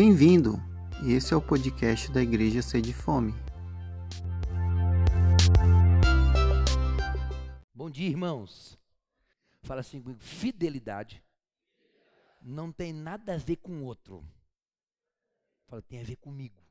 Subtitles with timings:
[0.00, 0.52] Bem-vindo!
[1.04, 3.32] Esse é o podcast da Igreja Sede Fome.
[7.74, 8.78] Bom dia, irmãos.
[9.62, 11.20] Fala assim comigo: fidelidade
[12.40, 14.24] não tem nada a ver com o outro.
[15.66, 16.62] Fala, tem a ver comigo.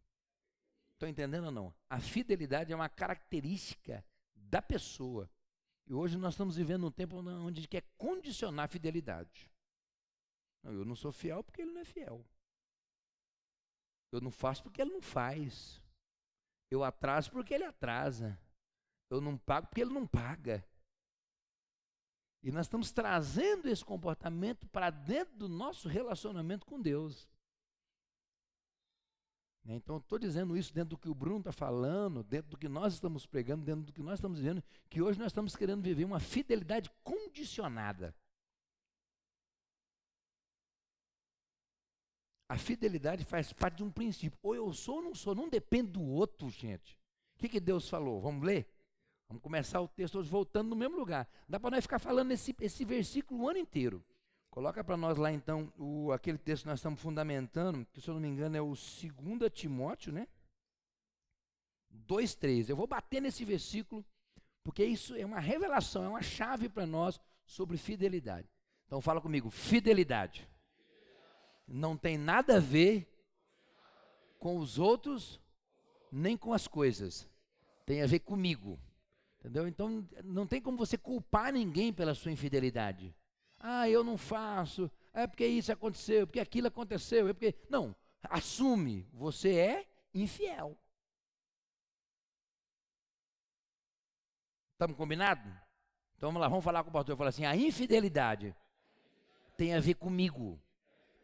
[0.93, 1.73] Estão entendendo ou não?
[1.89, 4.05] A fidelidade é uma característica
[4.37, 5.29] da pessoa.
[5.85, 9.51] E hoje nós estamos vivendo um tempo onde quer condicionar a fidelidade.
[10.63, 12.25] Não, eu não sou fiel porque ele não é fiel.
[14.11, 15.81] Eu não faço porque ele não faz.
[16.69, 18.39] Eu atraso porque ele atrasa.
[19.09, 20.65] Eu não pago porque ele não paga.
[22.43, 27.27] E nós estamos trazendo esse comportamento para dentro do nosso relacionamento com Deus.
[29.65, 32.69] Né, então, estou dizendo isso dentro do que o Bruno está falando, dentro do que
[32.69, 36.05] nós estamos pregando, dentro do que nós estamos vivendo, que hoje nós estamos querendo viver
[36.05, 38.15] uma fidelidade condicionada.
[42.49, 44.39] A fidelidade faz parte de um princípio.
[44.41, 46.97] Ou eu sou ou não sou, não depende do outro, gente.
[47.35, 48.21] O que, que Deus falou?
[48.21, 48.67] Vamos ler?
[49.27, 51.29] Vamos começar o texto hoje voltando no mesmo lugar.
[51.47, 54.03] Dá para nós ficar falando esse, esse versículo o ano inteiro.
[54.49, 58.13] Coloca para nós lá então o, aquele texto que nós estamos fundamentando, que se eu
[58.13, 60.27] não me engano é o 2 Timóteo, né?
[62.07, 62.69] 2,3.
[62.69, 64.05] Eu vou bater nesse versículo,
[64.63, 68.49] porque isso é uma revelação, é uma chave para nós sobre fidelidade.
[68.85, 70.47] Então fala comigo, fidelidade
[71.67, 73.07] não tem nada a ver
[74.39, 75.39] com os outros,
[76.11, 77.29] nem com as coisas.
[77.85, 78.79] Tem a ver comigo.
[79.39, 79.67] Entendeu?
[79.67, 83.15] Então não tem como você culpar ninguém pela sua infidelidade.
[83.59, 84.89] Ah, eu não faço.
[85.13, 90.77] É porque isso aconteceu, porque aquilo aconteceu, é porque não, assume, você é infiel.
[94.73, 95.51] Estamos combinados?
[96.15, 97.17] Então vamos lá, vamos falar com o pastor.
[97.17, 98.55] Falar assim: a infidelidade
[99.57, 100.61] tem a ver comigo.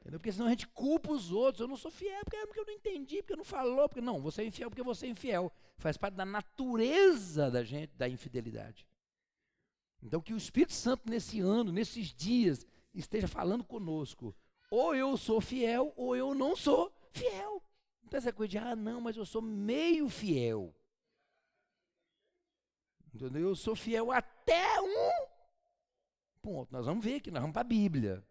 [0.03, 0.19] Entendeu?
[0.19, 1.61] Porque senão a gente culpa os outros.
[1.61, 3.87] Eu não sou fiel porque, eu não entendi, porque não falou.
[3.87, 5.49] Porque não, você é infiel porque você é infiel.
[5.77, 8.85] Faz parte da natureza da gente, da infidelidade.
[10.01, 14.35] Então que o Espírito Santo nesse ano, nesses dias, esteja falando conosco.
[14.69, 17.63] Ou eu sou fiel, ou eu não sou fiel.
[18.03, 20.75] Então essa coisa de, ah, não, mas eu sou meio fiel.
[23.13, 23.43] Entendeu?
[23.43, 25.27] Eu sou fiel até um
[26.41, 26.73] ponto.
[26.73, 28.21] Nós vamos ver aqui, nós vamos para a Bíblia.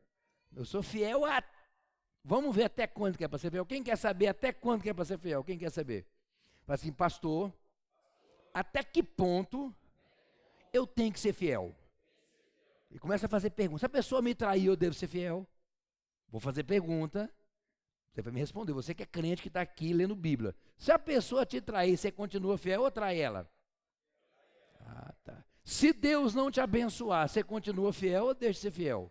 [0.54, 1.61] Eu sou fiel até
[2.24, 3.66] Vamos ver até quando que é para ser fiel.
[3.66, 5.42] Quem quer saber até quando que é para ser fiel?
[5.42, 6.06] Quem quer saber?
[6.64, 7.52] Fala assim, pastor,
[8.54, 9.74] até que ponto
[10.72, 11.74] eu tenho que ser fiel?
[12.90, 13.80] E começa a fazer perguntas.
[13.80, 15.46] Se a pessoa me trair, eu devo ser fiel?
[16.28, 17.32] Vou fazer pergunta.
[18.12, 18.72] Você vai me responder.
[18.72, 20.54] Você que é crente que está aqui lendo Bíblia.
[20.76, 23.50] Se a pessoa te trair, você continua fiel ou trai ela?
[24.80, 25.44] Ah, tá.
[25.64, 29.10] Se Deus não te abençoar, você continua fiel ou deixa de ser fiel?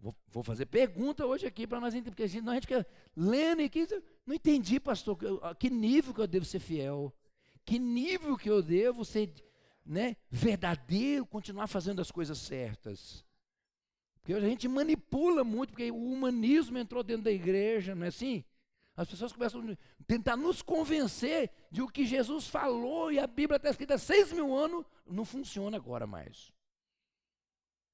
[0.00, 2.86] Vou, vou fazer pergunta hoje aqui para nós entender, porque a gente, a gente quer
[3.14, 3.86] lendo aqui,
[4.24, 7.14] não entendi, pastor, a que nível que eu devo ser fiel,
[7.66, 9.32] que nível que eu devo ser
[9.84, 13.24] né, verdadeiro, continuar fazendo as coisas certas.
[14.22, 18.42] Porque a gente manipula muito, porque o humanismo entrou dentro da igreja, não é assim?
[18.96, 23.56] As pessoas começam a tentar nos convencer de o que Jesus falou e a Bíblia
[23.56, 26.52] está escrita há seis mil anos, não funciona agora mais.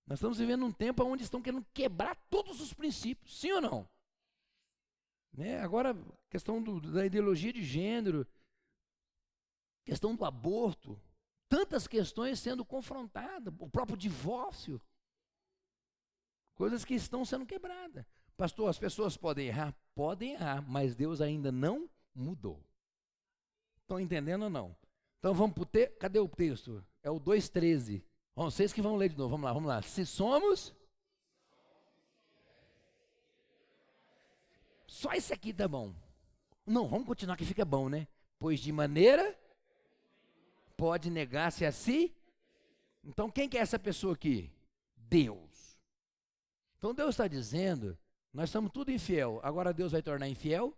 [0.07, 3.89] Nós estamos vivendo um tempo onde estão querendo quebrar todos os princípios, sim ou não?
[5.33, 5.61] Né?
[5.61, 5.97] Agora,
[6.31, 8.27] questão do, da ideologia de gênero,
[9.85, 11.01] questão do aborto,
[11.49, 14.81] tantas questões sendo confrontadas, o próprio divórcio,
[16.55, 18.05] coisas que estão sendo quebradas.
[18.37, 19.75] Pastor, as pessoas podem errar?
[19.95, 22.63] Podem errar, mas Deus ainda não mudou.
[23.83, 24.77] Estão entendendo ou não?
[25.19, 25.97] Então vamos para o texto.
[25.99, 26.85] Cadê o texto?
[27.03, 28.03] É o 2,13.
[28.37, 29.81] Bom, vocês que vão ler de novo, vamos lá, vamos lá.
[29.81, 30.75] Se somos.
[34.87, 35.95] Só isso aqui tá bom.
[36.67, 38.07] Não, vamos continuar que fica bom, né?
[38.39, 39.35] Pois de maneira
[40.77, 42.15] pode negar-se a si.
[43.03, 44.53] Então, quem que é essa pessoa aqui?
[44.99, 45.79] Deus.
[46.77, 47.97] Então, Deus está dizendo:
[48.35, 50.77] nós somos tudo infiel, agora Deus vai tornar infiel?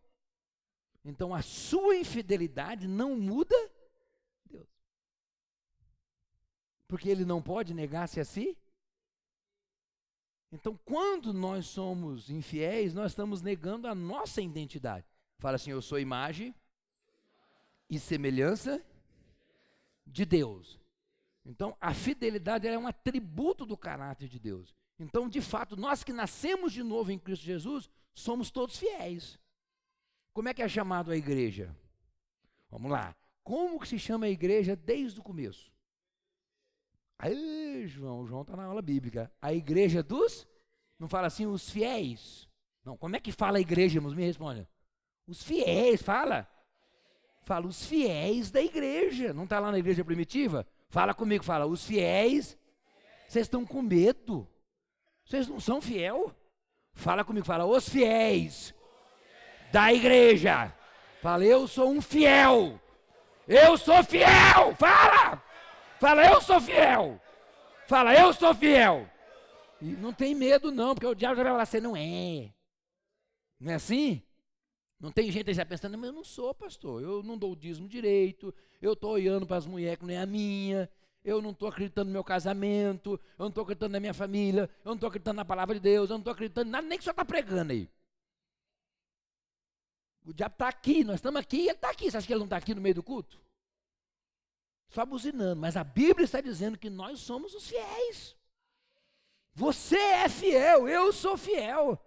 [1.05, 3.57] Então, a sua infidelidade não muda
[6.89, 8.57] porque ele não pode negar-se a si?
[10.51, 15.07] Então, quando nós somos infiéis, nós estamos negando a nossa identidade.
[15.39, 16.55] Fala assim: Eu sou imagem
[17.89, 18.83] e semelhança
[20.07, 20.81] de Deus.
[21.45, 24.75] Então, a fidelidade é um atributo do caráter de Deus.
[24.99, 29.39] Então, de fato, nós que nascemos de novo em Cristo Jesus, somos todos fiéis.
[30.33, 31.75] Como é que é chamado a igreja?
[32.71, 33.15] Vamos lá.
[33.43, 35.71] Como que se chama a igreja desde o começo?
[37.19, 39.31] Aí, João, João está na aula bíblica.
[39.43, 40.47] A igreja dos,
[40.99, 42.49] não fala assim, os fiéis.
[42.85, 44.15] Não, como é que fala a igreja, irmãos?
[44.15, 44.69] Me responda.
[45.27, 46.49] Os fiéis, fala.
[47.43, 49.33] Fala, os fiéis da igreja.
[49.33, 50.67] Não está lá na igreja primitiva?
[50.89, 52.57] Fala comigo, fala, os fiéis.
[53.27, 54.49] Vocês estão com medo.
[55.25, 56.35] Vocês não são fiel?
[56.95, 58.75] Fala comigo, fala, os fiéis
[59.73, 60.75] da igreja.
[61.21, 62.81] Fala, eu sou um fiel.
[63.47, 64.75] Eu sou fiel.
[64.77, 65.43] Fala.
[66.01, 67.21] Fala, eu sou fiel.
[67.87, 69.09] Fala, eu sou fiel.
[69.81, 72.53] E não tem medo, não, porque o diabo já vai falar, você não é.
[73.61, 74.23] Não é assim?
[75.01, 77.57] Não tem gente aí já pensando, mas eu não sou pastor, eu não dou o
[77.57, 78.53] dízimo direito,
[78.83, 80.91] eu estou olhando para as mulheres que não é a minha,
[81.25, 84.89] eu não estou acreditando no meu casamento, eu não estou acreditando na minha família, eu
[84.89, 87.03] não estou acreditando na palavra de Deus, eu não estou acreditando em nada, nem que
[87.03, 87.89] o senhor está pregando aí.
[90.27, 92.11] O diabo está aqui, nós estamos aqui ele está aqui.
[92.11, 93.41] Você acha que ele não está aqui no meio do culto?
[94.89, 98.37] Só buzinando, mas a Bíblia está dizendo que nós somos os fiéis.
[99.55, 102.01] Você é fiel, eu sou fiel.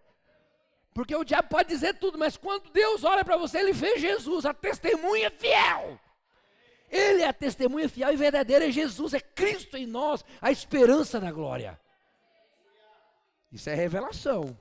[0.94, 4.46] Porque o diabo pode dizer tudo, mas quando Deus olha para você, ele vê Jesus,
[4.46, 6.00] a testemunha fiel.
[6.90, 11.20] Ele é a testemunha fiel e verdadeira, é Jesus, é Cristo em nós, a esperança
[11.20, 11.80] da glória.
[13.52, 14.58] Isso é revelação.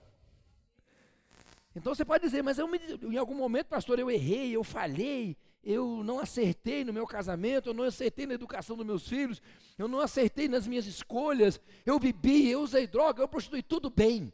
[1.75, 5.37] Então você pode dizer, mas eu me, em algum momento, pastor, eu errei, eu falhei,
[5.63, 9.43] eu não acertei no meu casamento, eu não acertei na educação dos meus filhos,
[9.77, 14.33] eu não acertei nas minhas escolhas, eu bebi, eu usei droga, eu prostituí, tudo bem.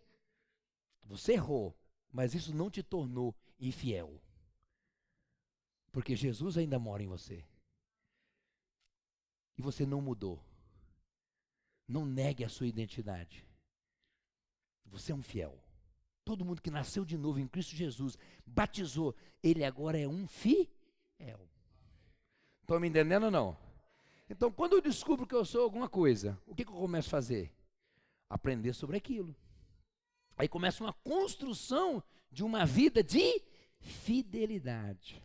[1.05, 1.77] Você errou,
[2.13, 4.21] mas isso não te tornou infiel.
[5.91, 7.45] Porque Jesus ainda mora em você.
[9.57, 10.43] E você não mudou.
[11.89, 13.47] Não negue a sua identidade.
[14.85, 15.59] Você é um fiel.
[16.25, 20.27] Todo mundo que nasceu de novo em Cristo Jesus, batizou, ele agora é um
[21.17, 21.41] fiel.
[22.63, 23.57] Estão me entendendo ou não?
[24.29, 27.11] Então, quando eu descubro que eu sou alguma coisa, o que, que eu começo a
[27.11, 27.53] fazer?
[28.29, 29.35] Aprender sobre aquilo.
[30.37, 33.43] Aí começa uma construção de uma vida de
[33.79, 35.23] fidelidade.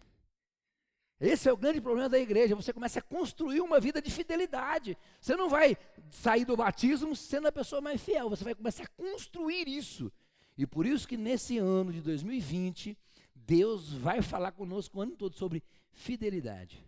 [1.20, 2.56] Esse é o grande problema da igreja.
[2.56, 4.98] Você começa a construir uma vida de fidelidade.
[5.20, 5.78] Você não vai
[6.10, 8.30] sair do batismo sendo a pessoa mais fiel.
[8.30, 10.12] Você vai começar a construir isso.
[10.58, 12.98] E por isso que nesse ano de 2020,
[13.34, 16.86] Deus vai falar conosco o ano todo sobre fidelidade.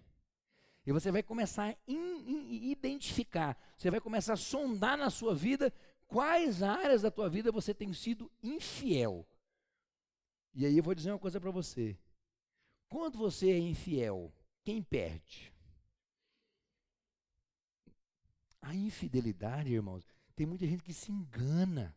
[0.86, 5.34] E você vai começar a in, in, identificar, você vai começar a sondar na sua
[5.34, 5.74] vida
[6.08, 9.26] quais áreas da tua vida você tem sido infiel.
[10.54, 11.98] E aí eu vou dizer uma coisa para você.
[12.90, 14.32] Quando você é infiel,
[14.64, 15.52] quem perde?
[18.62, 20.06] A infidelidade, irmãos,
[20.36, 21.96] tem muita gente que se engana.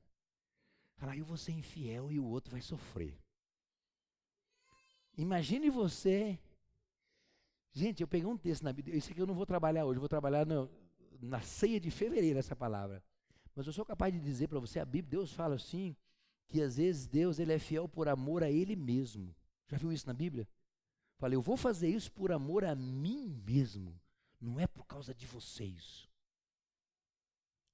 [0.97, 3.19] Fala, eu vou ser infiel e o outro vai sofrer.
[5.17, 6.39] Imagine você.
[7.73, 8.97] Gente, eu peguei um texto na Bíblia.
[8.97, 10.71] Isso aqui eu não vou trabalhar hoje, eu vou trabalhar no,
[11.21, 13.03] na ceia de fevereiro essa palavra.
[13.55, 15.97] Mas eu sou capaz de dizer para você, a Bíblia, Deus fala assim,
[16.47, 19.35] que às vezes Deus ele é fiel por amor a Ele mesmo.
[19.67, 20.47] Já viu isso na Bíblia?
[21.19, 23.99] Falei, eu vou fazer isso por amor a mim mesmo,
[24.39, 26.07] não é por causa de vocês.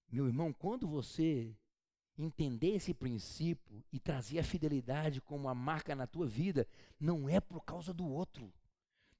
[0.08, 1.56] Meu irmão, quando você
[2.18, 6.66] entender esse princípio e trazer a fidelidade como a marca na tua vida,
[7.00, 8.52] não é por causa do outro,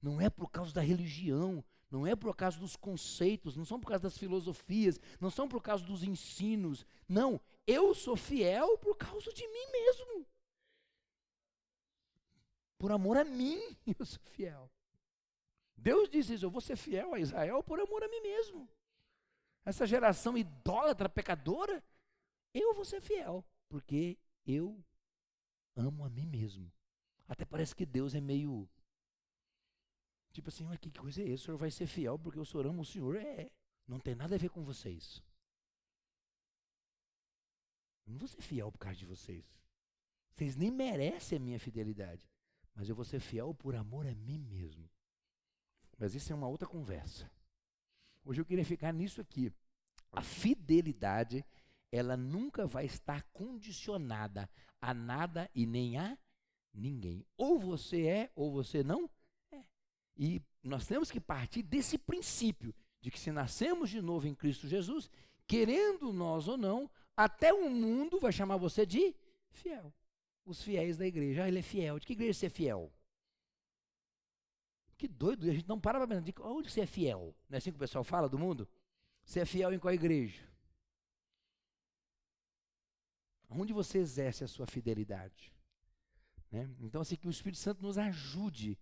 [0.01, 1.63] não é por causa da religião,
[1.93, 5.61] não é por causa dos conceitos, não são por causa das filosofias, não são por
[5.61, 6.85] causa dos ensinos.
[7.07, 10.25] Não, eu sou fiel por causa de mim mesmo.
[12.79, 13.59] Por amor a mim,
[13.99, 14.71] eu sou fiel.
[15.77, 18.67] Deus diz isso, eu vou ser fiel a Israel por amor a mim mesmo.
[19.63, 21.83] Essa geração idólatra, pecadora,
[22.53, 24.83] eu vou ser fiel, porque eu
[25.75, 26.71] amo a mim mesmo.
[27.27, 28.69] Até parece que Deus é meio
[30.33, 31.33] Tipo assim, que coisa é essa?
[31.33, 33.15] O senhor vai ser fiel porque o senhor ama o senhor?
[33.15, 33.51] É,
[33.87, 35.23] não tem nada a ver com vocês.
[38.05, 39.45] Eu não vou ser fiel por causa de vocês.
[40.33, 42.27] Vocês nem merecem a minha fidelidade.
[42.73, 44.89] Mas eu vou ser fiel por amor a mim mesmo.
[45.99, 47.31] Mas isso é uma outra conversa.
[48.25, 49.53] Hoje eu queria ficar nisso aqui.
[50.11, 51.45] A fidelidade,
[51.95, 54.49] ela nunca vai estar condicionada
[54.81, 56.17] a nada e nem a
[56.73, 57.23] ninguém.
[57.37, 59.07] Ou você é, ou você não
[60.17, 64.67] e nós temos que partir desse princípio de que se nascemos de novo em Cristo
[64.67, 65.09] Jesus,
[65.45, 69.15] querendo nós ou não, até o mundo vai chamar você de
[69.51, 69.93] fiel.
[70.45, 71.43] Os fiéis da igreja.
[71.43, 71.99] Ah, ele é fiel.
[71.99, 72.91] De que igreja você é fiel?
[74.97, 76.41] Que doido, a gente não para para pensar.
[76.43, 77.35] Onde você é fiel?
[77.49, 78.67] Não é assim que o pessoal fala do mundo?
[79.23, 80.41] Você é fiel em qual igreja?
[83.57, 85.53] Onde você exerce a sua fidelidade?
[86.51, 86.69] Né?
[86.79, 88.77] Então, assim, que o Espírito Santo nos ajude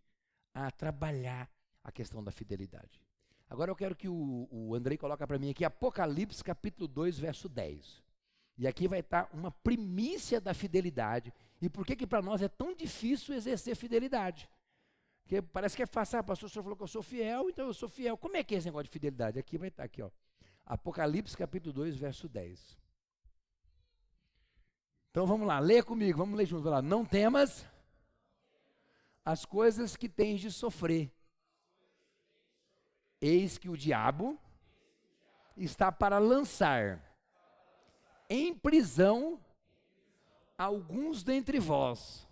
[0.53, 1.49] a trabalhar
[1.83, 3.01] a questão da fidelidade.
[3.49, 7.49] Agora eu quero que o, o Andrei coloque para mim aqui Apocalipse capítulo 2, verso
[7.49, 8.01] 10.
[8.57, 11.33] E aqui vai estar uma primícia da fidelidade.
[11.61, 14.49] E por que que para nós é tão difícil exercer fidelidade?
[15.23, 17.67] Porque parece que é fácil, ah, pastor, o senhor falou que eu sou fiel, então
[17.67, 18.17] eu sou fiel.
[18.17, 19.39] Como é que é esse negócio de fidelidade?
[19.39, 20.09] Aqui vai estar aqui, ó.
[20.65, 22.80] Apocalipse capítulo 2, verso 10.
[25.11, 26.71] Então vamos lá, leia comigo, vamos ler juntos.
[26.71, 26.81] Lá.
[26.81, 27.65] Não temas
[29.25, 31.11] as coisas que tens de sofrer.
[33.19, 34.39] Eis que o diabo
[35.57, 36.99] está para lançar
[38.29, 39.37] em prisão
[40.57, 42.25] alguns dentre vós,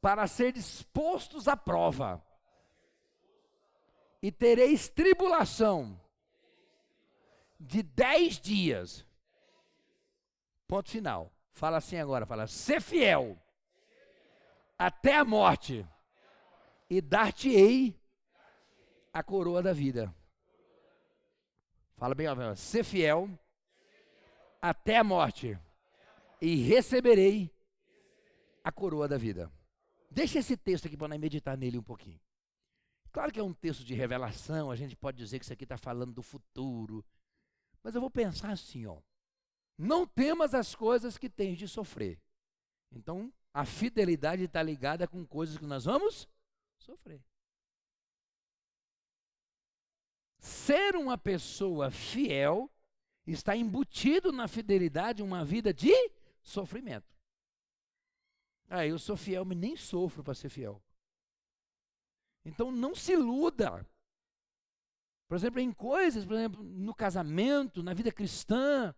[0.00, 2.24] para ser dispostos à prova,
[4.22, 6.00] e tereis tribulação
[7.58, 9.04] de dez dias.
[10.72, 11.30] Ponto final.
[11.50, 13.38] Fala assim agora, fala, ser fiel
[14.78, 15.86] até a morte,
[16.88, 17.94] e dar-te-ei
[19.12, 20.10] a coroa da vida.
[21.94, 22.26] Fala bem,
[22.56, 23.28] ser fiel
[24.62, 25.58] até a morte,
[26.40, 27.54] e receberei
[28.64, 29.52] a coroa da vida.
[30.10, 32.18] Deixa esse texto aqui para nós meditar nele um pouquinho.
[33.12, 35.76] Claro que é um texto de revelação, a gente pode dizer que isso aqui está
[35.76, 37.04] falando do futuro,
[37.82, 38.96] mas eu vou pensar assim, ó.
[39.82, 42.16] Não temas as coisas que tens de sofrer.
[42.92, 46.28] Então, a fidelidade está ligada com coisas que nós vamos
[46.78, 47.20] sofrer.
[50.38, 52.70] Ser uma pessoa fiel
[53.26, 55.92] está embutido na fidelidade uma vida de
[56.44, 57.12] sofrimento.
[58.68, 60.80] Ah, eu sou fiel, mas nem sofro para ser fiel.
[62.44, 63.84] Então não se iluda.
[65.26, 68.94] Por exemplo, em coisas, por exemplo, no casamento, na vida cristã,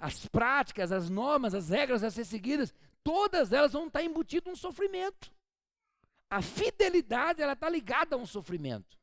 [0.00, 4.56] as práticas, as normas, as regras a ser seguidas, todas elas vão estar embutidas num
[4.56, 5.32] sofrimento.
[6.30, 8.98] A fidelidade, ela está ligada a um sofrimento.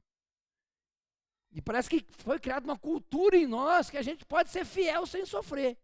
[1.52, 5.06] E parece que foi criada uma cultura em nós que a gente pode ser fiel
[5.06, 5.78] sem sofrer.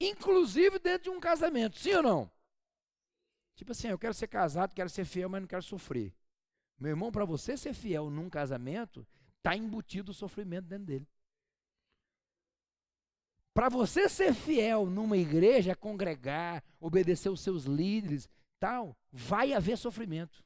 [0.00, 2.30] Inclusive dentro de um casamento, sim ou não?
[3.56, 6.14] Tipo assim, eu quero ser casado, quero ser fiel, mas não quero sofrer.
[6.78, 9.06] Meu irmão, para você ser fiel num casamento,
[9.38, 11.08] está embutido o sofrimento dentro dele.
[13.56, 18.28] Para você ser fiel numa igreja, congregar, obedecer os seus líderes,
[18.60, 20.44] tal, vai haver sofrimento.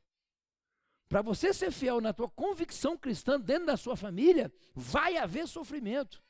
[1.09, 6.23] Para você ser fiel na tua convicção cristã dentro da sua família, vai haver sofrimento.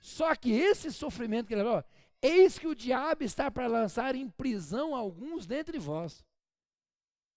[0.00, 1.84] Só que esse sofrimento que ele falou,
[2.22, 6.24] eis que o diabo está para lançar em prisão alguns dentre vós.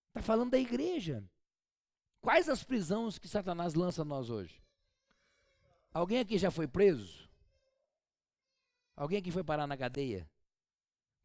[0.08, 1.22] Está falando da igreja.
[2.22, 4.64] Quais as prisões que Satanás lança a nós hoje?
[5.94, 7.33] Alguém aqui já foi preso?
[8.96, 10.30] Alguém aqui foi parar na cadeia?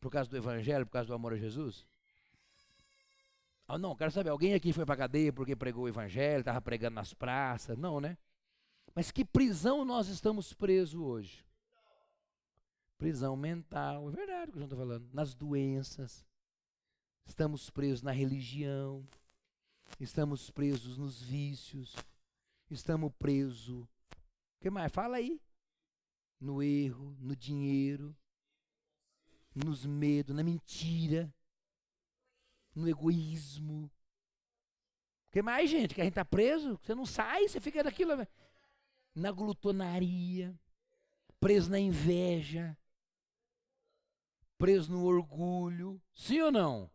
[0.01, 1.87] Por causa do evangelho, por causa do amor a Jesus?
[3.67, 6.61] Ah, não, quero saber, alguém aqui foi para a cadeia porque pregou o evangelho, estava
[6.63, 7.77] pregando nas praças?
[7.77, 8.17] Não, né?
[8.95, 11.45] Mas que prisão nós estamos presos hoje?
[12.97, 15.09] Prisão mental, é verdade o que João está falando.
[15.13, 16.25] Nas doenças,
[17.27, 19.07] estamos presos na religião,
[20.01, 21.95] estamos presos nos vícios,
[22.71, 23.83] estamos presos.
[23.83, 23.89] O
[24.61, 24.91] que mais?
[24.91, 25.39] Fala aí
[26.41, 28.17] no erro, no dinheiro,
[29.55, 31.33] nos medos, na mentira,
[32.75, 33.91] no egoísmo.
[35.27, 38.17] Porque mais, gente, que a gente está preso, você não sai, você fica daquilo.
[38.17, 38.27] Né?
[39.15, 40.59] Na glutonaria,
[41.41, 42.77] preso na inveja,
[44.57, 46.01] preso no orgulho.
[46.15, 46.91] Sim ou não?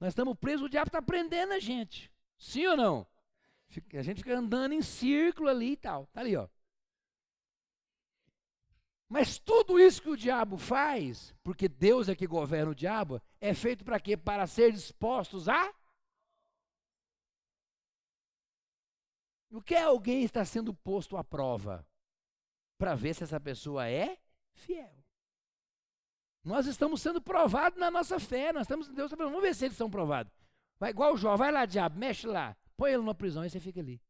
[0.00, 2.10] Nós estamos presos, o diabo está prendendo a gente.
[2.38, 3.06] Sim ou não?
[3.92, 6.04] A gente fica andando em círculo ali e tal.
[6.04, 6.48] Está ali, ó.
[9.08, 13.54] Mas tudo isso que o diabo faz, porque Deus é que governa o diabo, é
[13.54, 14.16] feito para quê?
[14.16, 15.74] Para ser dispostos a.
[19.50, 21.86] O que é alguém está sendo posto à prova?
[22.76, 24.18] Para ver se essa pessoa é
[24.52, 24.92] fiel.
[26.44, 28.52] Nós estamos sendo provados na nossa fé.
[28.52, 30.32] Nós estamos, Deus está falando, vamos ver se eles são provados.
[30.78, 33.58] Vai igual o Jó, vai lá, diabo, mexe lá, põe ele numa prisão e você
[33.58, 34.00] fica ali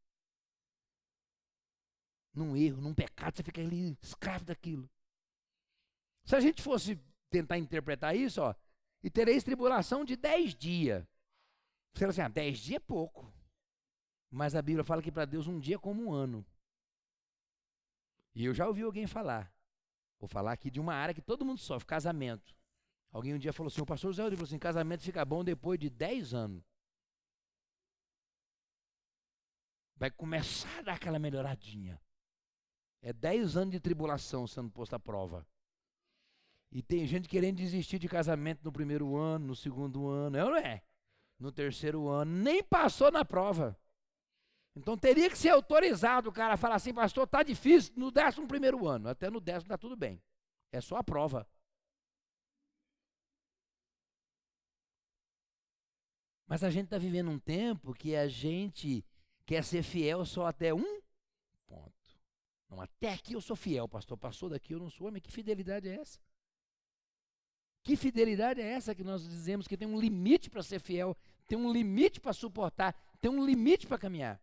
[2.38, 4.88] num erro, num pecado, você fica ali escravo daquilo.
[6.24, 6.98] Se a gente fosse
[7.30, 8.54] tentar interpretar isso, ó,
[9.02, 11.04] e tereis tribulação de dez dias.
[11.92, 13.32] Você fala assim, ah, dez dias é pouco.
[14.30, 16.44] Mas a Bíblia fala que para Deus um dia é como um ano.
[18.34, 19.52] E eu já ouvi alguém falar.
[20.18, 22.56] Vou falar aqui de uma área que todo mundo sofre, casamento.
[23.10, 25.88] Alguém um dia falou assim, o pastor Zé falou assim, casamento fica bom depois de
[25.88, 26.62] dez anos.
[29.96, 32.00] Vai começar a dar aquela melhoradinha.
[33.00, 35.46] É 10 anos de tribulação sendo posta à prova.
[36.70, 40.50] E tem gente querendo desistir de casamento no primeiro ano, no segundo ano, é ou
[40.50, 40.82] não é?
[41.38, 43.78] No terceiro ano, nem passou na prova.
[44.76, 48.46] Então teria que ser autorizado o cara a falar assim, pastor, tá difícil no décimo
[48.46, 49.08] primeiro ano.
[49.08, 50.20] Até no décimo está tudo bem.
[50.70, 51.48] é só a prova.
[56.46, 59.04] Mas a gente está vivendo um tempo que a gente
[59.44, 61.00] quer ser fiel só até um.
[62.68, 64.16] Não, até aqui eu sou fiel, pastor.
[64.16, 65.10] Passou daqui eu não sou.
[65.10, 66.18] Mas que fidelidade é essa?
[67.82, 71.56] Que fidelidade é essa que nós dizemos que tem um limite para ser fiel, tem
[71.56, 74.38] um limite para suportar, tem um limite para caminhar?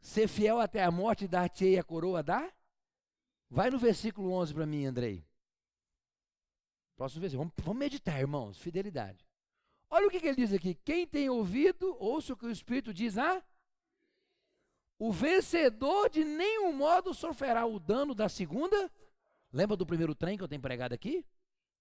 [0.00, 2.52] Ser fiel até a morte e dar-te a coroa dá?
[3.50, 5.26] Vai no versículo 11 para mim, Andrei.
[6.96, 7.48] Próximo versículo.
[7.48, 8.58] Vamos, vamos meditar, irmãos.
[8.58, 9.26] Fidelidade.
[9.88, 10.74] Olha o que, que, ele diz aqui.
[10.74, 13.42] Quem tem ouvido, ouça o que o Espírito diz a.
[15.00, 18.92] O vencedor de nenhum modo sofrerá o dano da segunda.
[19.50, 21.24] Lembra do primeiro trem que eu tenho pregado aqui?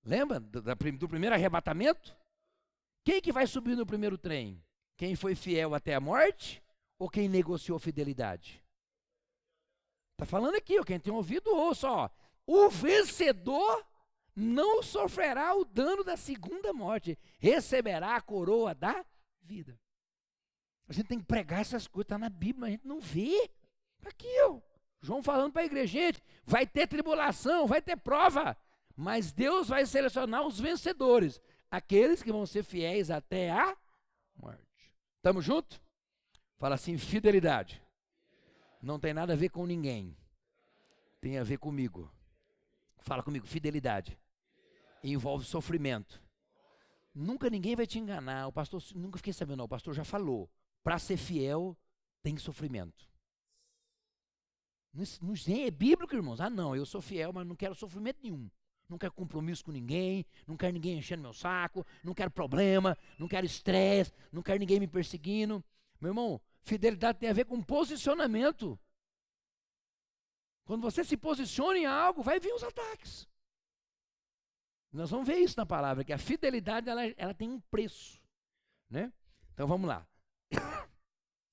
[0.06, 2.16] Lembra do, primeiro arrebatamento?
[3.04, 4.64] Quem que vai subir no primeiro trem?
[4.96, 6.64] Quem foi fiel até a morte
[6.98, 8.64] ou quem negociou fidelidade?
[10.14, 11.92] Está falando aqui, ó, quem tem ouvido, ouça.
[11.92, 12.10] Ó.
[12.48, 13.86] O vencedor
[14.34, 19.06] não sofrerá o dano da segunda morte, receberá a coroa da
[19.42, 19.78] vida.
[20.90, 23.50] A gente tem que pregar essas coisas, está na Bíblia, mas a gente não vê.
[24.02, 24.60] Tá aqui, ó.
[25.02, 28.58] João falando para a igreja, gente, vai ter tribulação, vai ter prova,
[28.98, 31.40] mas Deus vai selecionar os vencedores,
[31.72, 33.78] aqueles que vão ser fiéis até a
[34.36, 34.92] morte.
[35.16, 35.80] Estamos juntos?
[36.58, 37.82] Fala assim, fidelidade.
[38.82, 40.18] Não tem nada a ver com ninguém.
[41.22, 42.12] Tem a ver comigo.
[42.98, 44.20] Fala comigo, fidelidade
[45.04, 46.22] envolve sofrimento.
[47.14, 48.48] Nunca ninguém vai te enganar.
[48.48, 49.66] O pastor, nunca fiquei sabendo, não.
[49.66, 50.50] O pastor já falou.
[50.84, 51.78] Para ser fiel,
[52.22, 53.10] tem sofrimento.
[54.94, 56.42] Não, é bíblico, irmãos.
[56.42, 58.50] Ah, não, eu sou fiel, mas não quero sofrimento nenhum.
[58.88, 63.28] Não quero compromisso com ninguém, não quero ninguém enchendo meu saco, não quero problema, não
[63.28, 65.64] quero estresse, não quero ninguém me perseguindo.
[66.02, 68.80] Meu irmão, fidelidade tem a ver com posicionamento.
[70.66, 73.28] Quando você se posiciona em algo, vai vir os ataques.
[74.92, 78.20] Nós vamos ver isso na palavra, que a fidelidade ela, ela tem um preço.
[78.90, 79.14] Né?
[79.54, 80.08] Então vamos lá.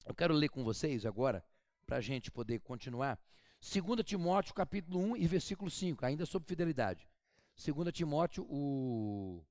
[0.07, 1.45] Eu quero ler com vocês agora,
[1.85, 3.21] para a gente poder continuar.
[3.61, 7.09] 2 Timóteo capítulo 1 e versículo 5, ainda sobre fidelidade.
[7.57, 9.45] 2 Timóteo, o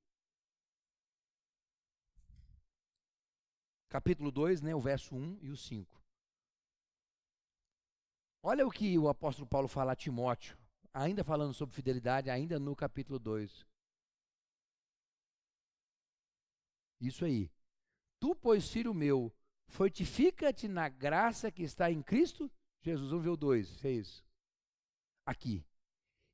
[3.90, 6.02] capítulo 2, né, o verso 1 e o 5.
[8.42, 10.58] Olha o que o apóstolo Paulo fala a Timóteo,
[10.94, 13.66] ainda falando sobre fidelidade, ainda no capítulo 2.
[17.02, 17.52] Isso aí.
[18.22, 19.36] Tu, pois, filho meu,
[19.68, 22.50] fortifica-te na graça que está em Cristo
[22.86, 23.10] Jesus.
[23.10, 24.24] Vamos ver o 2, é isso.
[25.26, 25.66] Aqui.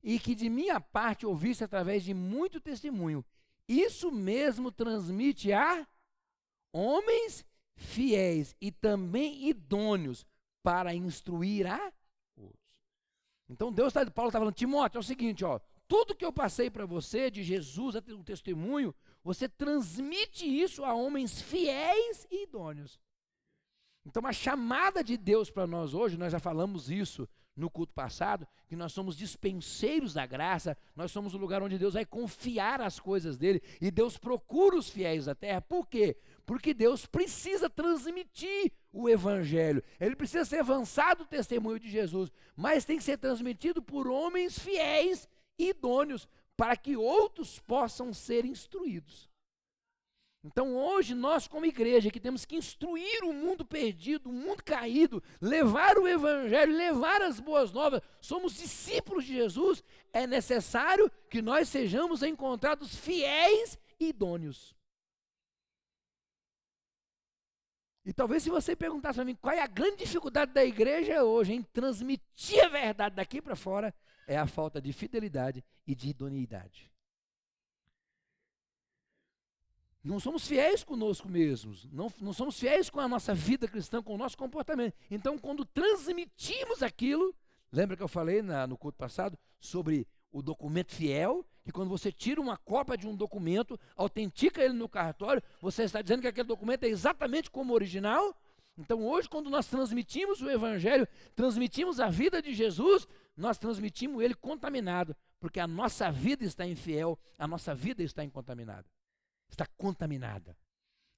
[0.02, 3.24] E que de minha parte ouviste através de muito testemunho.
[3.66, 5.86] Isso mesmo transmite a
[6.72, 10.26] homens fiéis e também idôneos
[10.62, 11.92] para instruir a
[12.36, 12.60] outros.
[13.48, 16.70] Então Deus está, Paulo está falando, Timóteo, é o seguinte, ó, tudo que eu passei
[16.70, 23.00] para você de Jesus, o testemunho, você transmite isso a homens fiéis e idôneos.
[24.04, 28.46] Então, a chamada de Deus para nós hoje, nós já falamos isso no culto passado,
[28.66, 32.98] que nós somos dispenseiros da graça, nós somos o lugar onde Deus vai confiar as
[32.98, 35.60] coisas dele, e Deus procura os fiéis da terra.
[35.60, 36.16] Por quê?
[36.46, 39.82] Porque Deus precisa transmitir o evangelho.
[40.00, 44.58] Ele precisa ser avançado o testemunho de Jesus, mas tem que ser transmitido por homens
[44.58, 49.31] fiéis e idôneos, para que outros possam ser instruídos.
[50.44, 55.22] Então hoje nós como igreja que temos que instruir o mundo perdido, o mundo caído,
[55.40, 61.68] levar o evangelho, levar as boas novas, somos discípulos de Jesus, é necessário que nós
[61.68, 64.74] sejamos encontrados fiéis e idôneos.
[68.04, 71.52] E talvez se você perguntasse para mim qual é a grande dificuldade da igreja hoje
[71.52, 73.94] em transmitir a verdade daqui para fora,
[74.26, 76.91] é a falta de fidelidade e de idoneidade.
[80.04, 84.14] Não somos fiéis conosco mesmos, não, não somos fiéis com a nossa vida cristã, com
[84.14, 84.94] o nosso comportamento.
[85.08, 87.32] Então, quando transmitimos aquilo,
[87.70, 92.10] lembra que eu falei na, no culto passado sobre o documento fiel, que quando você
[92.10, 96.48] tira uma cópia de um documento, autentica ele no cartório, você está dizendo que aquele
[96.48, 98.36] documento é exatamente como o original.
[98.76, 104.34] Então, hoje, quando nós transmitimos o Evangelho, transmitimos a vida de Jesus, nós transmitimos ele
[104.34, 108.84] contaminado, porque a nossa vida está infiel, a nossa vida está incontaminada
[109.52, 110.56] está contaminada.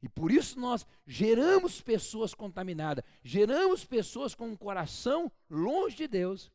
[0.02, 6.52] E por isso nós geramos pessoas contaminadas, geramos pessoas com um coração longe de Deus.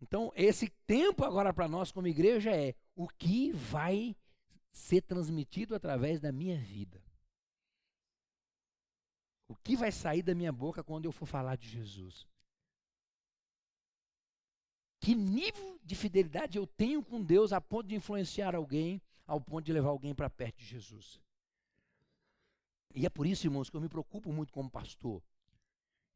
[0.00, 4.16] Então, esse tempo agora para nós como igreja é o que vai
[4.72, 7.00] ser transmitido através da minha vida.
[9.46, 12.26] O que vai sair da minha boca quando eu for falar de Jesus?
[15.02, 19.64] Que nível de fidelidade eu tenho com Deus a ponto de influenciar alguém, ao ponto
[19.64, 21.20] de levar alguém para perto de Jesus?
[22.94, 25.20] E é por isso, irmãos, que eu me preocupo muito como pastor.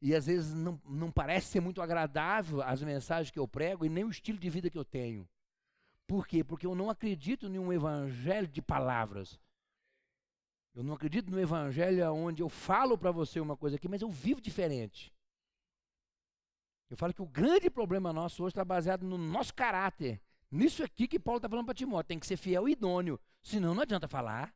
[0.01, 3.89] E às vezes não, não parece ser muito agradável as mensagens que eu prego e
[3.89, 5.29] nem o estilo de vida que eu tenho.
[6.07, 6.45] Por quê?
[6.45, 9.41] Porque eu não acredito em um evangelho de palavras.
[10.73, 14.11] Eu não acredito no evangelho onde eu falo para você uma coisa aqui, mas eu
[14.11, 15.13] vivo diferente.
[16.89, 20.21] Eu falo que o grande problema nosso hoje está baseado no nosso caráter.
[20.51, 22.09] Nisso aqui que Paulo está falando para Timóteo.
[22.09, 23.19] Tem que ser fiel e idôneo.
[23.43, 24.55] Senão não adianta falar.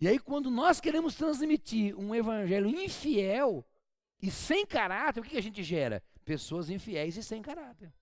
[0.00, 3.66] E aí, quando nós queremos transmitir um evangelho infiel
[4.22, 6.02] e sem caráter, o que a gente gera?
[6.24, 7.92] Pessoas infiéis e sem caráter.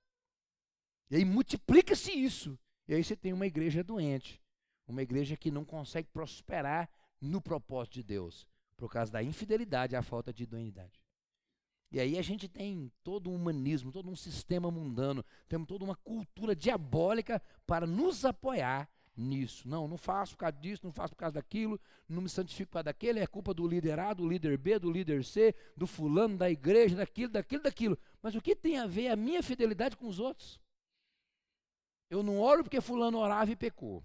[1.10, 2.56] E aí multiplica-se isso.
[2.86, 4.40] E aí você tem uma igreja doente.
[4.86, 6.88] Uma igreja que não consegue prosperar
[7.20, 8.46] no propósito de Deus
[8.78, 11.02] por causa da infidelidade e a falta de idoneidade.
[11.90, 15.96] E aí a gente tem todo um humanismo, todo um sistema mundano, temos toda uma
[15.96, 19.66] cultura diabólica para nos apoiar nisso.
[19.66, 22.74] Não, não faço por causa disso, não faço por causa daquilo, não me santifico por
[22.74, 26.36] causa daquele, é culpa do líder A, do líder B, do líder C, do fulano,
[26.36, 27.98] da igreja, daquilo, daquilo, daquilo.
[28.22, 30.60] Mas o que tem a ver a minha fidelidade com os outros?
[32.08, 34.04] Eu não oro porque fulano orava e pecou.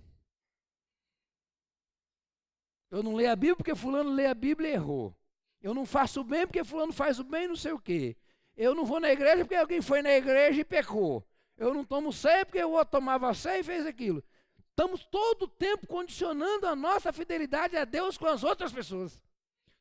[2.94, 5.16] Eu não leio a Bíblia porque fulano lê a Bíblia e errou.
[5.64, 8.16] Eu não faço o bem porque fulano faz o bem não sei o quê.
[8.56, 11.28] Eu não vou na igreja porque alguém foi na igreja e pecou.
[11.58, 14.24] Eu não tomo ceia porque o outro tomava ceia e fez aquilo.
[14.70, 19.20] Estamos todo o tempo condicionando a nossa fidelidade a Deus com as outras pessoas.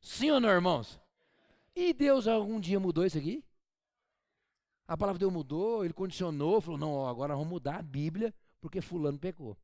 [0.01, 0.99] Sim ou não, irmãos?
[1.75, 3.43] E Deus algum dia mudou isso aqui?
[4.87, 8.81] A palavra de Deus mudou, ele condicionou, falou: não, agora vamos mudar a Bíblia porque
[8.81, 9.55] fulano pecou.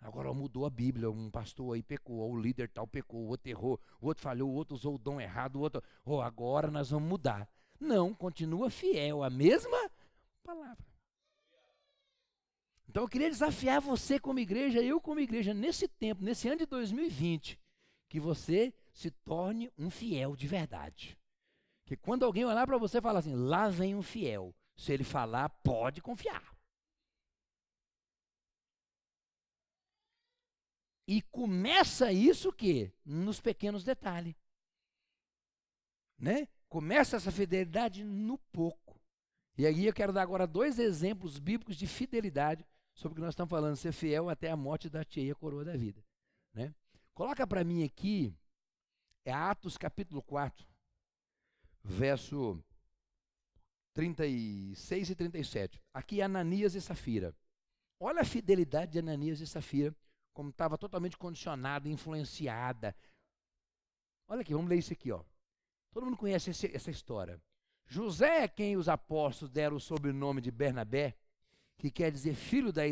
[0.00, 3.80] Agora mudou a Bíblia, um pastor aí pecou, o líder tal pecou, o outro errou,
[4.00, 5.82] o outro falhou, o outro usou o dom errado, o outro.
[6.04, 7.48] Oh, agora nós vamos mudar.
[7.80, 9.90] Não, continua fiel, a mesma
[10.44, 10.84] palavra.
[12.88, 16.66] Então eu queria desafiar você como igreja, eu como igreja, nesse tempo, nesse ano de
[16.66, 17.58] 2020,
[18.08, 21.18] que você se torne um fiel de verdade.
[21.84, 25.04] Que quando alguém olhar para você e falar assim, lá vem um fiel, se ele
[25.04, 26.55] falar, pode confiar.
[31.06, 34.34] E começa isso que nos pequenos detalhes.
[36.18, 36.48] Né?
[36.68, 39.00] Começa essa fidelidade no pouco.
[39.56, 43.34] E aí eu quero dar agora dois exemplos bíblicos de fidelidade sobre o que nós
[43.34, 46.02] estamos falando, ser fiel até a morte da tia coroa da vida.
[46.52, 46.74] Né?
[47.14, 48.34] Coloca para mim aqui,
[49.24, 50.66] é Atos capítulo 4,
[51.84, 52.62] verso
[53.94, 55.82] 36 e 37.
[55.94, 57.34] Aqui Ananias e Safira.
[58.00, 59.94] Olha a fidelidade de Ananias e Safira
[60.36, 62.94] como estava totalmente condicionada, influenciada.
[64.28, 65.24] Olha aqui, vamos ler isso aqui, ó.
[65.90, 67.40] Todo mundo conhece esse, essa história.
[67.86, 71.16] José é quem os apóstolos deram o sobrenome de Bernabé,
[71.78, 72.82] que quer dizer filho da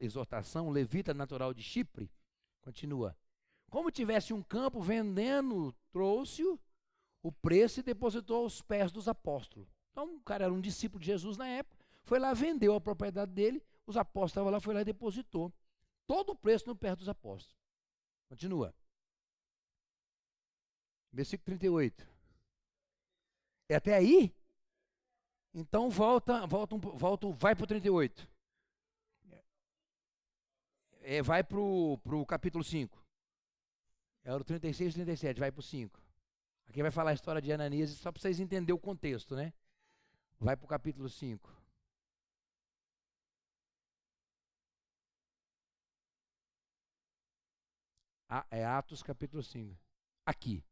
[0.00, 2.10] exortação, levita natural de Chipre.
[2.62, 3.14] Continua.
[3.68, 6.58] Como tivesse um campo vendendo, trouxe-o
[7.22, 9.68] o preço e depositou aos pés dos apóstolos.
[9.90, 13.32] Então, o cara era um discípulo de Jesus na época, foi lá, vendeu a propriedade
[13.32, 15.52] dele, os apóstolos estavam lá, foi lá e depositou
[16.06, 17.56] todo o preço no pé dos apóstolos.
[18.28, 18.74] Continua.
[21.12, 22.06] Versículo 38.
[23.68, 24.34] É até aí?
[25.54, 28.28] Então volta, volta, volta vai para o 38.
[31.00, 33.02] É, vai para o capítulo 5.
[34.24, 36.00] É o 36 e 37, vai para o 5.
[36.66, 39.52] Aqui vai falar a história de Ananias, só para vocês entenderem o contexto, né?
[40.38, 41.55] Vai para o capítulo 5.
[48.50, 49.76] É Atos capítulo 5.
[50.24, 50.64] Aqui.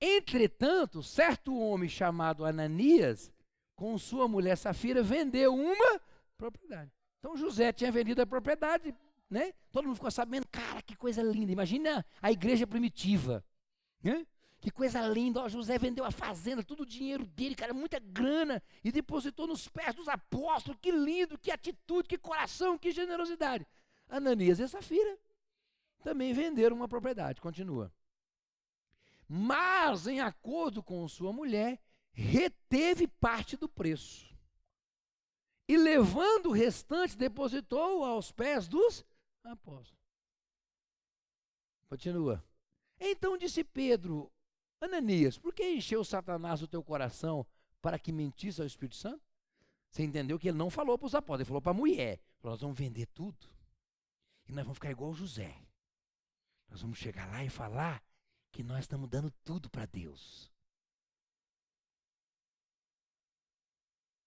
[0.00, 3.32] Entretanto, certo homem chamado Ananias,
[3.76, 6.00] com sua mulher Safira, vendeu uma
[6.36, 6.90] propriedade.
[7.18, 8.94] Então José tinha vendido a propriedade,
[9.30, 9.52] né?
[9.70, 11.52] Todo mundo ficou sabendo, cara, que coisa linda.
[11.52, 13.44] Imagina a igreja primitiva,
[14.02, 14.26] né?
[14.60, 18.62] Que coisa linda, ó, José vendeu a fazenda, todo o dinheiro dele, cara, muita grana,
[18.82, 20.78] e depositou nos pés dos apóstolos.
[20.80, 23.66] Que lindo, que atitude, que coração, que generosidade.
[24.08, 25.18] Ananias e Safira
[26.04, 27.40] também venderam uma propriedade.
[27.40, 27.90] Continua.
[29.26, 31.80] Mas, em acordo com sua mulher,
[32.12, 34.32] reteve parte do preço.
[35.66, 39.02] E levando o restante, depositou aos pés dos
[39.42, 40.04] apóstolos.
[41.88, 42.44] Continua.
[43.00, 44.30] Então disse Pedro,
[44.80, 47.46] Ananias, por que encheu Satanás o teu coração
[47.80, 49.22] para que mentisse ao Espírito Santo?
[49.90, 52.20] Você entendeu que ele não falou para os apóstolos, ele falou para a mulher.
[52.40, 53.48] Falou, nós vamos vender tudo.
[54.46, 55.56] E nós vamos ficar igual José.
[56.68, 58.02] Nós vamos chegar lá e falar
[58.50, 60.52] que nós estamos dando tudo para Deus.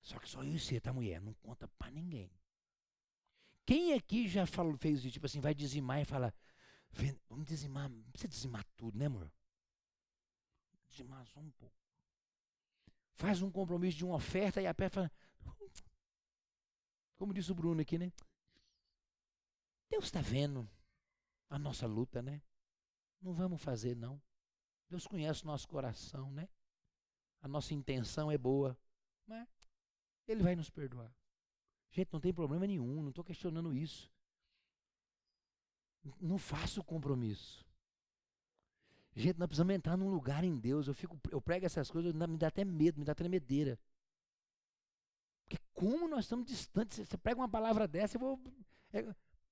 [0.02, 1.22] Só que só eu e você, tá, mulher?
[1.22, 2.32] Não conta para ninguém.
[3.66, 5.12] Quem aqui já falou, fez isso?
[5.12, 6.34] Tipo assim, vai dizimar e fala,
[7.28, 9.30] vamos dizimar, não precisa dizimar tudo, né, amor?
[10.90, 11.76] Dizimar só um pouco.
[13.16, 15.12] Faz um compromisso de uma oferta e a pé fala,
[17.18, 18.14] como disse o Bruno aqui, né?
[19.90, 20.70] Deus está vendo
[21.50, 22.42] a nossa luta, né?
[23.22, 24.22] Não vamos fazer, não.
[24.90, 26.48] Deus conhece o nosso coração, né?
[27.42, 28.78] A nossa intenção é boa,
[29.26, 29.48] mas
[30.28, 31.14] Ele vai nos perdoar.
[31.92, 34.12] Gente, não tem problema nenhum, não estou questionando isso.
[36.22, 37.66] Não faço compromisso.
[39.16, 40.88] Gente, nós precisamos entrar num lugar em Deus.
[40.88, 43.80] Eu, fico, eu prego essas coisas, me dá até medo, me dá tremedeira.
[45.44, 48.42] Porque como nós estamos distantes, você prega uma palavra dessa, eu vou.
[48.94, 49.04] É,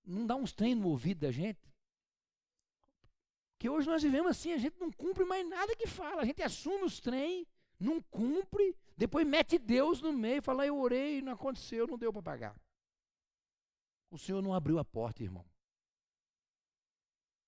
[0.06, 1.60] não dá uns treinos no ouvido da gente.
[3.66, 6.22] Que hoje nós vivemos assim, a gente não cumpre mais nada que fala.
[6.22, 7.48] A gente assume os trem,
[7.80, 12.22] não cumpre, depois mete Deus no meio, fala, eu orei, não aconteceu, não deu para
[12.22, 12.62] pagar.
[14.12, 15.44] O Senhor não abriu a porta, irmão.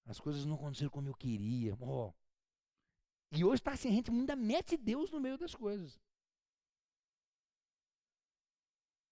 [0.08, 1.78] As coisas não aconteceram como eu queria.
[1.80, 2.12] Oh.
[3.32, 6.02] E hoje está assim, a gente ainda mete Deus no meio das coisas.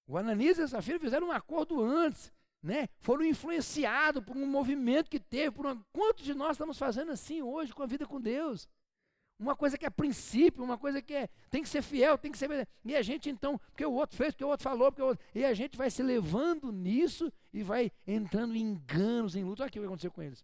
[0.08, 2.34] O Ananias e a Safira fizeram um acordo antes,
[2.66, 2.90] né?
[3.00, 5.52] Foram influenciados por um movimento que teve.
[5.52, 5.86] Por uma...
[5.94, 8.68] Quantos de nós estamos fazendo assim hoje com a vida com Deus?
[9.38, 12.38] Uma coisa que é princípio, uma coisa que é, tem que ser fiel, tem que
[12.38, 12.68] ser.
[12.84, 15.24] E a gente então, porque o outro fez, porque o outro falou, porque o outro,
[15.36, 19.64] e a gente vai se levando nisso e vai entrando em enganos, em luta.
[19.64, 20.44] Olha o que vai acontecer com eles.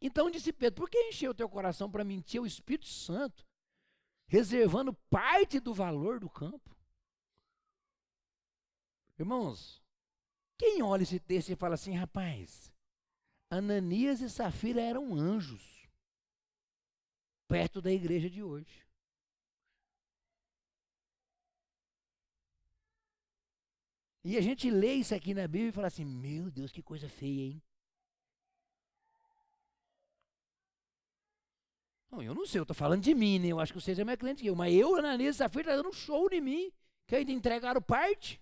[0.00, 3.44] Então disse Pedro: por que encheu o teu coração para mentir ao Espírito Santo,
[4.26, 6.74] reservando parte do valor do campo?
[9.18, 9.82] Irmãos,
[10.58, 12.72] quem olha esse texto e fala assim, rapaz,
[13.50, 15.88] Ananias e Safira eram anjos
[17.48, 18.86] perto da igreja de hoje.
[24.24, 27.08] E a gente lê isso aqui na Bíblia e fala assim: meu Deus, que coisa
[27.08, 27.62] feia, hein?
[32.10, 33.48] Não, eu não sei, eu estou falando de mim, né?
[33.48, 34.56] Eu acho que vocês é mais cliente que eu.
[34.56, 36.72] Mas eu, Ananias e Safira, está dando um show em mim.
[37.06, 38.38] Que ainda entregaram parte.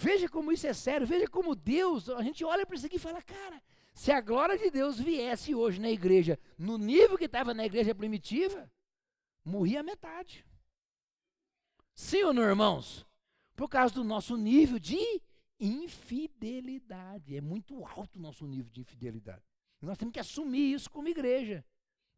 [0.00, 3.00] Veja como isso é sério, veja como Deus, a gente olha para isso aqui e
[3.00, 3.60] fala, cara,
[3.92, 7.92] se a glória de Deus viesse hoje na igreja, no nível que estava na igreja
[7.96, 8.70] primitiva,
[9.44, 10.46] morria metade.
[11.92, 13.04] Sim ou não, irmãos?
[13.56, 15.00] Por causa do nosso nível de
[15.58, 17.36] infidelidade.
[17.36, 19.42] É muito alto o nosso nível de infidelidade.
[19.82, 21.64] Nós temos que assumir isso como igreja.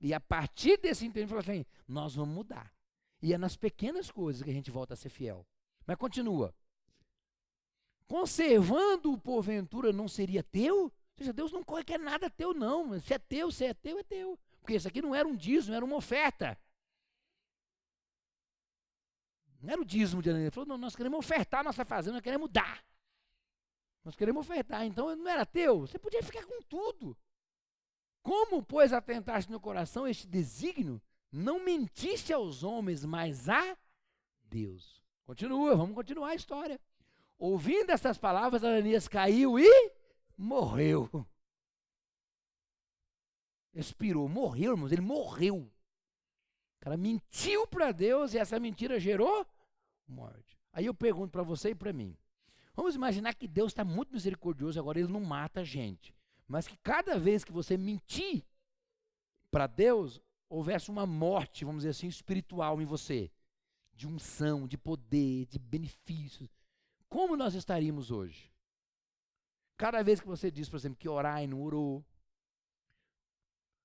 [0.02, 2.70] E a partir desse entendimento, assim, nós vamos mudar.
[3.22, 5.46] E é nas pequenas coisas que a gente volta a ser fiel.
[5.86, 6.54] Mas continua.
[8.10, 10.92] Conservando-o porventura não seria teu?
[11.16, 12.98] seja, Deus não quer nada teu, não.
[12.98, 14.36] Se é teu, se é teu, é teu.
[14.60, 16.58] Porque isso aqui não era um dízimo, era uma oferta.
[19.62, 20.48] Não era o dízimo de Ananias.
[20.48, 22.84] Ele falou, não, nós queremos ofertar a nossa fazenda, nós queremos dar.
[24.04, 24.84] Nós queremos ofertar.
[24.84, 27.16] Então não era teu, você podia ficar com tudo.
[28.24, 33.78] Como, pois, atentaste no coração este desígnio, não mentiste aos homens, mas a
[34.42, 35.00] Deus.
[35.24, 36.80] Continua, vamos continuar a história.
[37.40, 39.92] Ouvindo essas palavras, Ananias caiu e
[40.36, 41.08] morreu.
[43.72, 45.56] Expirou, morreu, irmãos, ele morreu.
[45.56, 49.46] O cara mentiu para Deus e essa mentira gerou
[50.06, 50.58] morte.
[50.70, 52.14] Aí eu pergunto para você e para mim.
[52.74, 56.14] Vamos imaginar que Deus está muito misericordioso, agora ele não mata a gente.
[56.46, 58.44] Mas que cada vez que você mentir
[59.50, 63.30] para Deus, houvesse uma morte, vamos dizer assim, espiritual em você.
[63.94, 66.50] De unção, de poder, de benefícios.
[67.10, 68.50] Como nós estaríamos hoje?
[69.76, 72.04] Cada vez que você diz, por exemplo, que orar e não orou.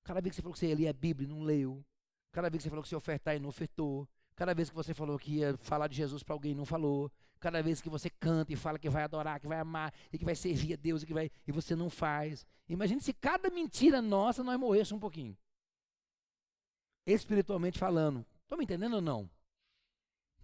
[0.04, 1.84] Cada vez que você falou que você ia ler a Bíblia e não leu.
[2.30, 4.08] Cada vez que você falou que você ia ofertar e não ofertou.
[4.36, 7.10] Cada vez que você falou que ia falar de Jesus para alguém e não falou.
[7.40, 10.24] Cada vez que você canta e fala que vai adorar, que vai amar e que
[10.24, 12.46] vai servir a Deus e que vai e você não faz.
[12.68, 15.36] Imagine se cada mentira nossa nós morresse um pouquinho.
[17.04, 18.24] Espiritualmente falando.
[18.42, 19.28] Estão me entendendo ou não?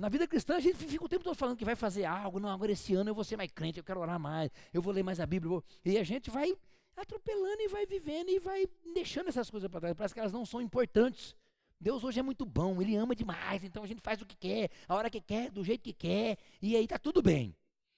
[0.02, 2.40] Na vida cristã, a gente fica o tempo todo falando que vai fazer algo.
[2.40, 4.92] Não, agora esse ano eu vou ser mais crente, eu quero orar mais, eu vou
[4.92, 5.62] ler mais a Bíblia.
[5.84, 6.52] E a gente vai
[6.96, 9.94] atropelando e vai vivendo e vai deixando essas coisas para trás.
[9.94, 11.36] Parece que elas não são importantes.
[11.80, 14.70] Deus hoje é muito bom, Ele ama demais, então a gente faz o que quer,
[14.88, 17.54] a hora que quer, do jeito que quer, e aí está tudo bem.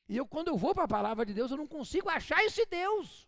[0.06, 2.66] E eu, quando eu vou para a palavra de Deus, eu não consigo achar esse
[2.66, 3.26] Deus.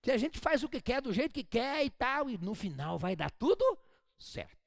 [0.00, 2.52] Que a gente faz o que quer, do jeito que quer e tal, e no
[2.52, 3.78] final vai dar tudo
[4.18, 4.61] certo.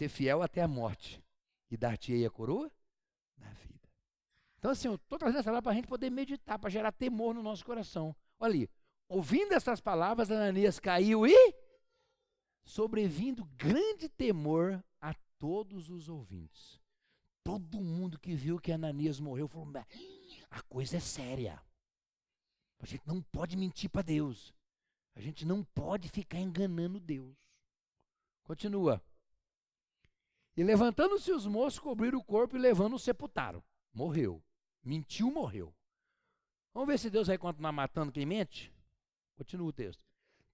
[0.00, 1.22] Ser fiel até a morte
[1.70, 2.72] e dar-te-ei a coroa
[3.36, 3.88] da vida.
[4.58, 7.34] Então, assim, eu estou trazendo essa palavra para a gente poder meditar, para gerar temor
[7.34, 8.16] no nosso coração.
[8.38, 8.70] Olha ali,
[9.08, 11.54] ouvindo essas palavras, Ananias caiu e
[12.64, 16.80] sobrevindo grande temor a todos os ouvintes.
[17.44, 19.70] Todo mundo que viu que Ananias morreu falou:
[20.50, 21.62] a coisa é séria.
[22.78, 24.54] A gente não pode mentir para Deus.
[25.14, 27.36] A gente não pode ficar enganando Deus.
[28.44, 29.02] Continua.
[30.56, 33.62] E levantando-se os moços, cobriram o corpo e levando o sepultaram.
[33.92, 34.42] Morreu.
[34.82, 35.74] Mentiu, morreu.
[36.72, 38.72] Vamos ver se Deus vai continuar matando quem mente?
[39.36, 40.04] Continua o texto.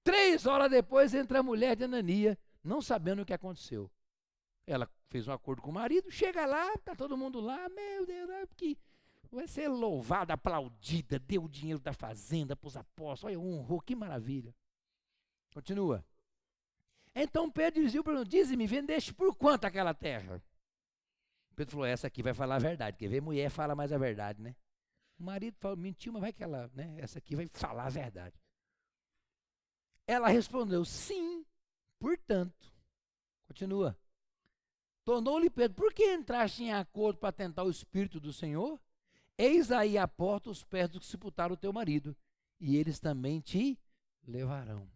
[0.02, 3.90] Três horas depois entra a mulher de Anania, não sabendo o que aconteceu.
[4.66, 8.30] Ela fez um acordo com o marido, chega lá, está todo mundo lá, meu Deus,
[8.30, 8.78] é que
[9.30, 13.94] vai ser louvada, aplaudida, deu o dinheiro da fazenda para os apóstolos, olha, honrou, que
[13.94, 14.54] maravilha.
[15.52, 16.04] Continua.
[17.18, 20.42] Então Pedro dizia para diz-me, vendeste por quanto aquela terra?
[21.54, 24.42] Pedro falou, essa aqui vai falar a verdade, quer ver, mulher fala mais a verdade,
[24.42, 24.54] né?
[25.18, 28.38] O marido falou, mentiu, mas vai que ela, né, essa aqui vai falar a verdade.
[30.06, 31.42] Ela respondeu, sim,
[31.98, 32.70] portanto.
[33.48, 33.98] Continua.
[35.02, 38.78] Tornou-lhe Pedro: Por que entraste em acordo para tentar o Espírito do Senhor?
[39.38, 42.14] Eis aí a porta os pés dos que sepultaram o teu marido,
[42.60, 43.78] e eles também te
[44.26, 44.95] levarão.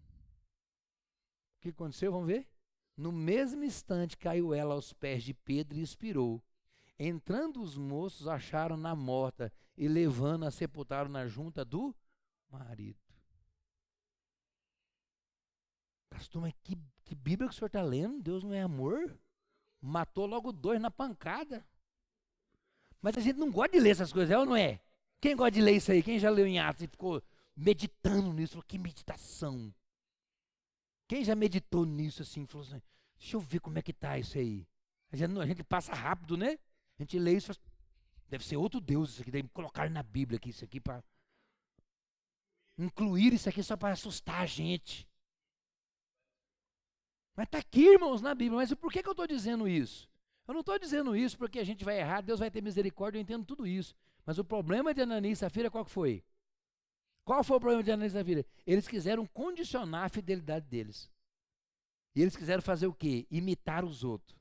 [1.61, 2.11] O que aconteceu?
[2.11, 2.49] Vamos ver?
[2.97, 6.43] No mesmo instante caiu ela aos pés de Pedro e expirou.
[6.99, 11.95] Entrando os moços, acharam-na morta e levando-a, sepultaram na junta do
[12.51, 12.99] marido.
[16.09, 18.23] Pastor, mas que, que Bíblia que o senhor está lendo?
[18.23, 19.19] Deus não é amor?
[19.83, 21.63] Matou logo dois na pancada.
[23.03, 24.81] Mas a gente não gosta de ler essas coisas, é ou não é?
[25.21, 26.03] Quem gosta de ler isso aí?
[26.03, 27.23] Quem já leu em Atos e ficou
[27.55, 28.63] meditando nisso?
[28.63, 29.75] Que meditação.
[31.11, 32.47] Quem já meditou nisso assim?
[32.47, 32.81] Falou assim,
[33.19, 34.65] deixa eu ver como é que está isso aí.
[35.11, 36.57] A gente, a gente passa rápido, né?
[36.97, 37.51] A gente lê isso,
[38.29, 41.03] deve ser outro Deus isso aqui, deve colocar na Bíblia aqui, isso aqui para
[42.79, 45.05] incluir isso aqui só para assustar a gente.
[47.35, 48.59] Mas está aqui, irmãos, na Bíblia.
[48.59, 50.09] Mas por que, que eu estou dizendo isso?
[50.47, 53.23] Eu não estou dizendo isso porque a gente vai errar, Deus vai ter misericórdia, eu
[53.23, 53.97] entendo tudo isso.
[54.25, 56.23] Mas o problema de Ananias e Safira, qual que foi?
[57.25, 58.47] Qual foi o problema de Ananias e Safira?
[58.67, 61.11] Eles quiseram condicionar a fidelidade deles.
[62.15, 63.27] E eles quiseram fazer o quê?
[63.31, 64.39] Imitar os outros.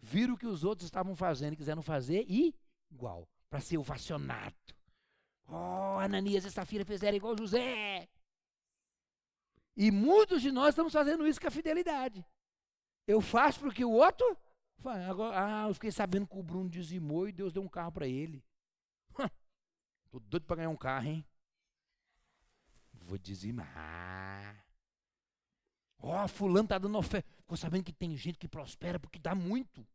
[0.00, 4.56] Viram o que os outros estavam fazendo e quiseram fazer igual, para ser ovacionado.
[5.46, 8.08] Oh, Ananias e Safira fizeram igual José.
[9.76, 12.24] E muitos de nós estamos fazendo isso com a fidelidade.
[13.06, 14.36] Eu faço porque o outro.
[14.84, 18.44] Ah, eu fiquei sabendo que o Bruno dizimou e Deus deu um carro para ele.
[20.10, 21.24] Tô doido para ganhar um carro, hein?
[23.12, 24.64] Vou dizimar.
[25.98, 27.28] Ó, oh, fulano tá dando oferta.
[27.36, 29.86] Ficou sabendo que tem gente que prospera porque dá muito.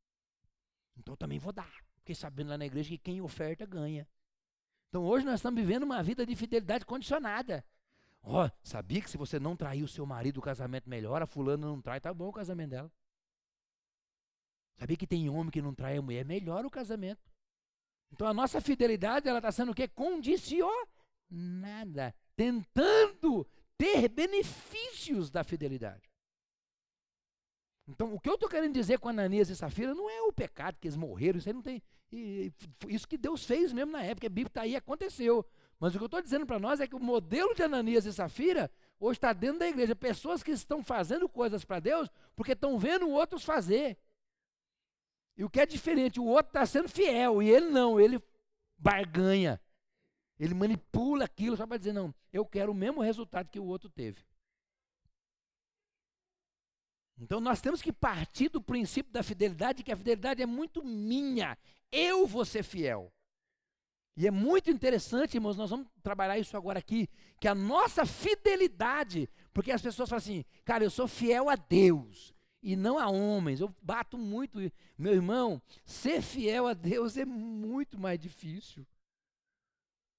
[0.96, 1.84] Então eu também vou dar.
[1.96, 4.08] Fiquei sabendo lá na igreja que quem oferta ganha.
[4.90, 7.66] Então hoje nós estamos vivendo uma vida de fidelidade condicionada.
[8.22, 11.66] Ó, oh, sabia que se você não trair o seu marido, o casamento melhora, fulano
[11.66, 12.92] não trai, tá bom o casamento dela.
[14.76, 17.32] Sabia que tem homem que não trai a mulher, melhora o casamento.
[18.12, 19.88] Então a nossa fidelidade, ela está sendo o quê?
[19.88, 22.14] Condicionada.
[22.38, 23.46] Tentando
[23.78, 26.10] ter benefícios da fidelidade.
[27.90, 30.78] Então, o que eu estou querendo dizer com Ananias e Safira não é o pecado
[30.80, 31.82] que eles morreram, isso aí não tem.
[32.88, 35.46] Isso que Deus fez mesmo na época, a Bíblia está aí, aconteceu.
[35.80, 38.14] Mas o que eu estou dizendo para nós é que o modelo de Ananias e
[38.14, 39.96] Safira hoje está dentro da igreja.
[39.96, 43.98] Pessoas que estão fazendo coisas para Deus porque estão vendo outros fazer.
[45.38, 48.22] E o que é diferente, o outro está sendo fiel e ele não, ele
[48.78, 49.62] barganha.
[50.40, 53.90] Ele manipula aquilo só para dizer, não, eu quero o mesmo resultado que o outro
[53.90, 54.24] teve.
[57.20, 61.58] Então nós temos que partir do princípio da fidelidade, que a fidelidade é muito minha.
[61.92, 63.12] Eu vou ser fiel.
[64.16, 67.08] E é muito interessante, irmãos, nós vamos trabalhar isso agora aqui,
[67.40, 72.34] que a nossa fidelidade, porque as pessoas falam assim, cara, eu sou fiel a Deus
[72.64, 73.60] e não a homens.
[73.60, 74.60] Eu bato muito,
[74.98, 78.86] meu irmão, ser fiel a Deus é muito mais difícil.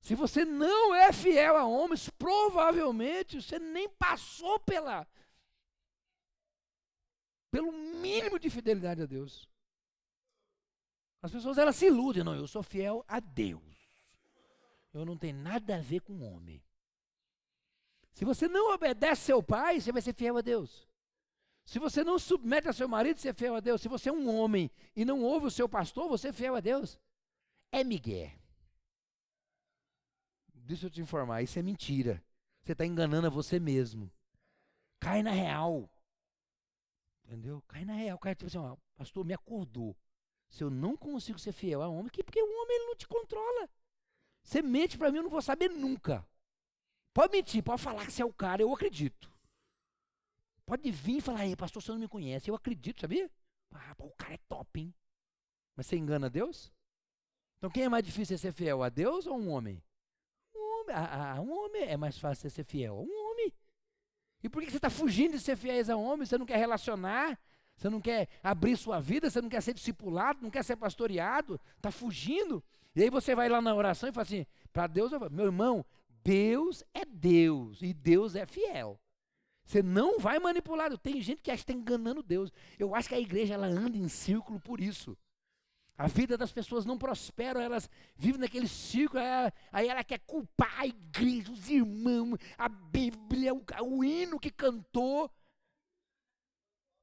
[0.09, 5.06] Se você não é fiel a homens, provavelmente você nem passou pela
[7.50, 9.48] pelo mínimo de fidelidade a Deus.
[11.22, 13.68] As pessoas elas se iludem, não, eu sou fiel a Deus
[14.98, 16.62] eu não tenho nada a ver com homem.
[18.12, 20.88] Se você não obedece seu pai, você vai ser fiel a Deus.
[21.64, 23.80] Se você não submete a seu marido, você é fiel a Deus.
[23.80, 26.61] Se você é um homem e não ouve o seu pastor, você é fiel a
[26.61, 26.98] Deus.
[27.70, 28.38] É Miguel.
[30.69, 32.23] Deixa eu te informar, isso é mentira.
[32.62, 34.12] Você está enganando a você mesmo.
[35.01, 35.89] Cai na real.
[37.25, 37.62] Entendeu?
[37.66, 38.19] Cai na real.
[38.19, 39.97] Cai tipo assim, pastor, me acordou.
[40.51, 43.09] Se eu não consigo ser fiel a homem, que porque o homem ele não te
[43.09, 43.71] controla.
[44.43, 46.29] Você mente para mim, eu não vou saber nunca.
[47.14, 49.33] Pode mentir, pode falar que você é o cara, eu acredito.
[50.66, 52.51] Pode vir e falar, pastor, você não me conhece.
[52.51, 53.31] Eu acredito, sabia?
[53.73, 54.95] Ah, o cara é top, hein?
[55.75, 56.71] Mas você engana Deus?
[57.57, 59.83] Então quem é mais difícil ser fiel, a Deus ou um homem?
[60.89, 63.53] Um a, a, um homem é mais fácil ser fiel, um homem.
[64.43, 66.26] E por que você está fugindo de ser fiéis a homem?
[66.26, 67.39] Você não quer relacionar?
[67.76, 69.30] Você não quer abrir sua vida?
[69.30, 70.41] Você não quer ser discipulado?
[70.43, 71.61] Não quer ser pastoreado?
[71.76, 72.62] Está fugindo?
[72.95, 75.84] E aí você vai lá na oração e fala assim, para Deus, meu irmão,
[76.24, 79.01] Deus é Deus e Deus é fiel.
[79.64, 80.97] Você não vai manipular.
[80.99, 82.51] Tem gente que acha que está enganando Deus.
[82.78, 85.16] Eu acho que a igreja ela anda em círculo por isso.
[85.99, 89.20] A vida das pessoas não prospera, elas vivem naquele círculo,
[89.72, 95.28] aí ela quer culpar a igreja, os irmãos, a Bíblia, o, o hino que cantou.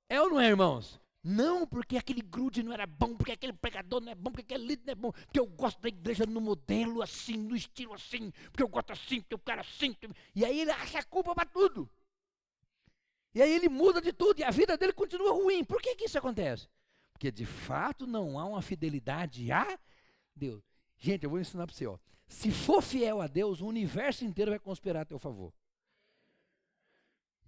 [0.07, 0.97] É ou não é, irmãos?
[1.21, 4.65] Não, porque aquele grude não era bom, porque aquele pregador não é bom, porque aquele
[4.65, 8.31] líder não é bom, porque eu gosto da igreja no modelo assim, no estilo assim,
[8.49, 9.93] porque eu gosto assim, porque eu quero assim.
[10.33, 11.89] E aí ele acha culpa para tudo.
[13.33, 15.65] E aí ele muda de tudo e a vida dele continua ruim.
[15.65, 16.69] Por que, que isso acontece?
[17.15, 19.79] Porque de fato não há uma fidelidade a
[20.35, 20.61] Deus.
[20.97, 21.97] Gente, eu vou ensinar para você, ó.
[22.27, 25.53] Se for fiel a Deus, o universo inteiro vai conspirar a teu favor.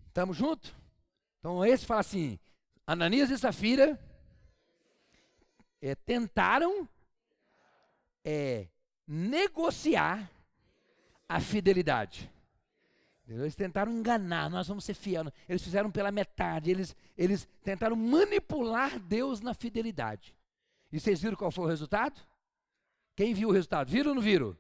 [0.07, 0.74] Estamos juntos?
[1.39, 2.39] Então esse fala assim:
[2.86, 3.99] Ananias e Safira
[5.82, 6.88] é, tentaram
[8.24, 8.70] é,
[9.05, 10.32] negociar
[11.28, 12.32] a fidelidade.
[13.28, 15.25] Eles tentaram enganar, nós vamos ser fiel.
[15.49, 20.34] Eles fizeram pela metade, eles, eles tentaram manipular Deus na fidelidade.
[20.91, 22.21] E vocês viram qual foi o resultado?
[23.15, 23.89] Quem viu o resultado?
[23.89, 24.57] Viram ou não viram?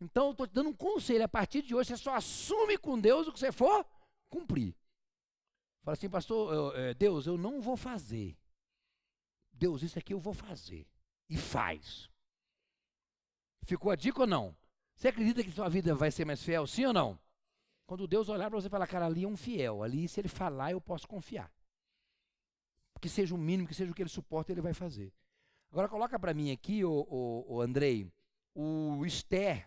[0.00, 1.24] Então eu estou te dando um conselho.
[1.24, 3.84] A partir de hoje, você só assume com Deus o que você for
[4.28, 4.74] cumprir.
[5.82, 8.36] Fala assim, pastor, eu, é, Deus, eu não vou fazer.
[9.52, 10.86] Deus, isso aqui eu vou fazer.
[11.28, 12.08] E faz.
[13.64, 14.56] Ficou a dica ou não?
[14.94, 17.18] Você acredita que sua vida vai ser mais fiel, sim ou não?
[17.90, 20.28] Quando Deus olhar para você e falar, cara, ali é um fiel, ali se ele
[20.28, 21.52] falar eu posso confiar.
[23.00, 25.12] Que seja o mínimo, que seja o que ele suporta, ele vai fazer.
[25.72, 28.08] Agora coloca para mim aqui, o, o, o Andrei,
[28.54, 29.66] o Esther,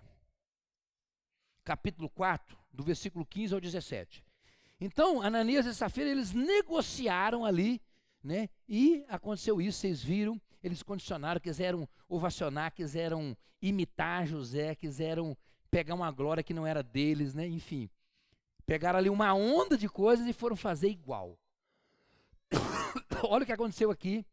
[1.65, 4.24] capítulo 4, do versículo 15 ao 17.
[4.80, 7.82] Então, Ananias e Safira, eles negociaram ali,
[8.24, 8.47] né?
[8.69, 15.38] E aconteceu isso, vocês viram, eles condicionaram, quiseram ovacionar, quiseram imitar José, quiseram
[15.69, 17.45] pegar uma glória que não era deles, né?
[17.45, 17.89] Enfim.
[18.66, 21.38] Pegaram ali uma onda de coisas e foram fazer igual.
[23.28, 24.26] Olha o que aconteceu aqui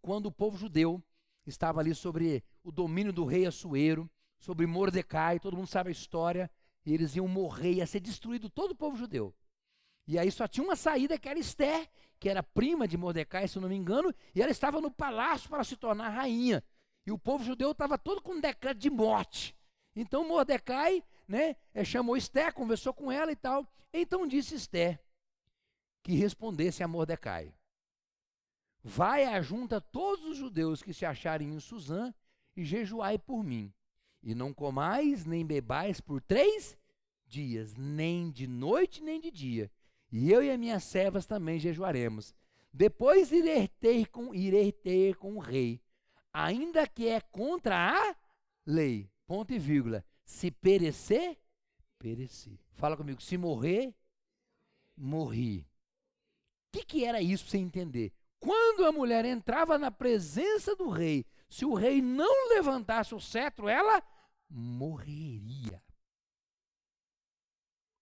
[0.00, 1.02] quando o povo judeu
[1.46, 6.50] estava ali sobre o domínio do rei Assuero, sobre Mordecai, todo mundo sabe a história,
[6.84, 9.34] e eles iam morrer, ia ser destruído todo o povo judeu.
[10.06, 11.88] E aí só tinha uma saída que era Esther,
[12.20, 15.64] que era prima de Mordecai, se não me engano, e ela estava no palácio para
[15.64, 16.62] se tornar rainha.
[17.04, 19.56] E o povo judeu estava todo com um decreto de morte.
[19.94, 23.66] Então Mordecai né, é, chamou Esther, conversou com ela e tal.
[23.92, 25.00] Então disse Esther
[26.02, 27.54] que respondesse a Mordecai:
[28.82, 32.14] Vai à junta todos os judeus que se acharem em Suzã
[32.56, 33.72] e jejuai por mim.
[34.22, 36.76] E não comais nem bebais por três
[37.26, 39.70] dias, nem de noite nem de dia.
[40.10, 42.34] E eu e as minhas servas também jejuaremos.
[42.72, 45.80] Depois irei ter com, irei ter com o rei,
[46.32, 48.16] ainda que é contra a
[48.64, 49.10] lei.
[49.26, 50.04] Ponto e vírgula.
[50.26, 51.38] Se perecer,
[51.98, 52.60] pereci.
[52.74, 53.22] Fala comigo.
[53.22, 53.94] Se morrer,
[54.96, 55.60] morri.
[55.60, 58.12] O que, que era isso para você entender?
[58.38, 63.68] Quando a mulher entrava na presença do rei, se o rei não levantasse o cetro,
[63.68, 64.02] ela
[64.50, 65.82] morreria.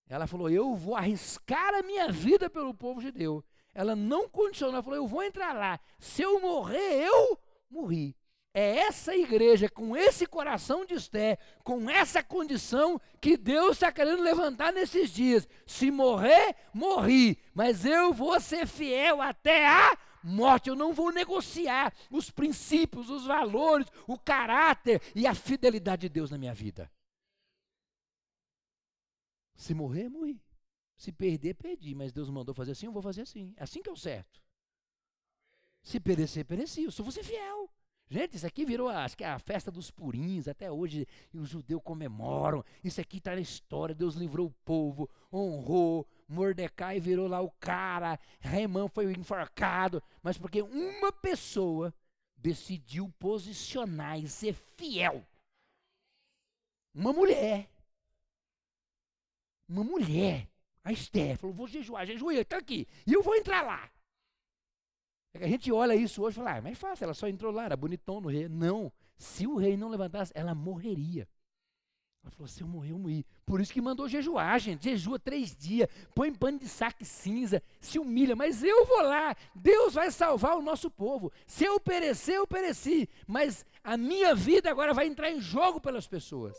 [0.09, 3.45] Ela falou: Eu vou arriscar a minha vida pelo povo judeu.
[3.73, 5.79] Ela não condicionou, ela falou: Eu vou entrar lá.
[5.99, 7.39] Se eu morrer, eu
[7.71, 8.17] morri.
[8.57, 14.23] É essa igreja, com esse coração de Esté, com essa condição, que Deus está querendo
[14.23, 15.49] levantar nesses dias.
[15.67, 20.71] Se morrer, morri, mas eu vou ser fiel até a morte.
[20.71, 26.31] Eu não vou negociar os princípios, os valores, o caráter e a fidelidade de Deus
[26.31, 26.89] na minha vida.
[29.57, 30.41] Se morrer, morri.
[30.97, 31.93] Se perder, perdi.
[31.93, 33.53] Mas Deus mandou fazer assim, eu vou fazer assim.
[33.57, 34.41] É assim que é o certo.
[35.83, 36.85] Se perecer, pereci.
[36.85, 37.69] Eu só vou ser fiel.
[38.15, 41.05] Gente, isso aqui virou, acho que é a festa dos purinhos, até hoje
[41.35, 42.65] os judeus comemoram.
[42.85, 48.17] Isso aqui está na história, Deus livrou o povo, honrou, Mordecai virou lá o cara,
[48.41, 51.93] Raimão foi enforcado, mas porque uma pessoa
[52.37, 55.27] decidiu posicionar e ser fiel.
[56.95, 57.69] Uma mulher.
[59.69, 60.49] Uma mulher.
[60.85, 62.87] A Esther falou: vou jejuar, jejuei, está aqui.
[63.05, 63.91] E eu vou entrar lá.
[65.35, 67.53] É a gente olha isso hoje e fala, ah, mas é fácil, ela só entrou
[67.53, 68.49] lá, era bonitão no rei.
[68.49, 71.29] Não, se o rei não levantasse, ela morreria.
[72.23, 73.27] Ela falou, se eu morrer, eu morri.
[73.45, 74.85] Por isso que mandou jejuar, gente.
[74.85, 78.35] Jejua três dias, põe pano de saco cinza, se humilha.
[78.35, 81.31] Mas eu vou lá, Deus vai salvar o nosso povo.
[81.47, 83.09] Se eu perecer, eu pereci.
[83.27, 86.57] Mas a minha vida agora vai entrar em jogo pelas pessoas.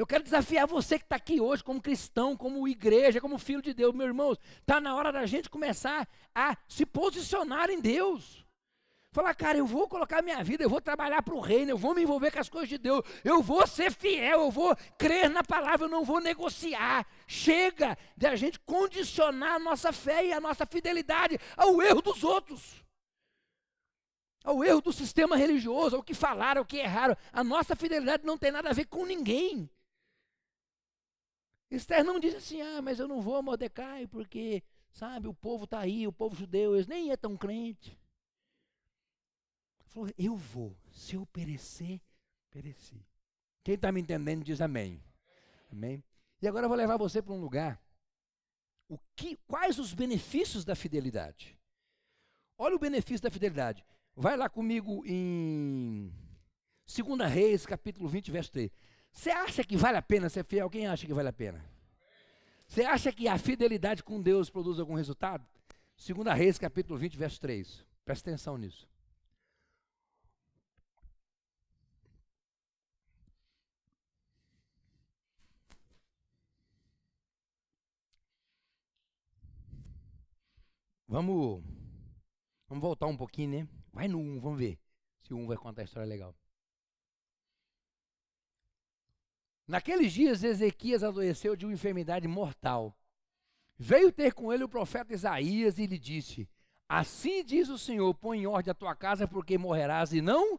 [0.00, 3.74] Eu quero desafiar você que está aqui hoje, como cristão, como igreja, como filho de
[3.74, 4.38] Deus, meus irmãos.
[4.58, 8.42] Está na hora da gente começar a se posicionar em Deus.
[9.12, 11.94] Falar, cara, eu vou colocar minha vida, eu vou trabalhar para o reino, eu vou
[11.94, 15.44] me envolver com as coisas de Deus, eu vou ser fiel, eu vou crer na
[15.44, 17.06] palavra, eu não vou negociar.
[17.26, 22.24] Chega de a gente condicionar a nossa fé e a nossa fidelidade ao erro dos
[22.24, 22.82] outros,
[24.42, 27.14] ao erro do sistema religioso, ao que falaram, ao que erraram.
[27.30, 29.68] A nossa fidelidade não tem nada a ver com ninguém.
[31.70, 35.64] Esther não diz assim, ah, mas eu não vou a Mordecai porque, sabe, o povo
[35.64, 37.96] está aí, o povo judeu, eles nem é tão crente.
[39.86, 42.00] Falou, eu vou, se eu perecer,
[42.50, 43.04] pereci.
[43.62, 45.02] Quem está me entendendo diz amém.
[45.70, 46.02] Amém.
[46.42, 47.80] E agora eu vou levar você para um lugar.
[48.88, 51.56] O que, quais os benefícios da fidelidade?
[52.58, 53.84] Olha o benefício da fidelidade.
[54.16, 56.12] Vai lá comigo em
[56.86, 58.70] 2 Reis, capítulo 20, verso 3.
[59.12, 60.70] Você acha que vale a pena ser fiel?
[60.70, 61.64] Quem acha que vale a pena?
[62.66, 65.44] Você acha que a fidelidade com Deus produz algum resultado?
[65.96, 67.84] 2 Reis, capítulo 20, verso 3.
[68.04, 68.88] Presta atenção nisso.
[81.06, 81.60] Vamos,
[82.68, 83.68] vamos voltar um pouquinho, né?
[83.92, 84.78] Vai no 1, vamos ver
[85.20, 86.32] se o 1 vai contar a história legal.
[89.70, 92.92] Naqueles dias, Ezequias adoeceu de uma enfermidade mortal.
[93.78, 96.50] Veio ter com ele o profeta Isaías e lhe disse:
[96.88, 100.58] Assim diz o Senhor: põe em ordem a tua casa, porque morrerás e não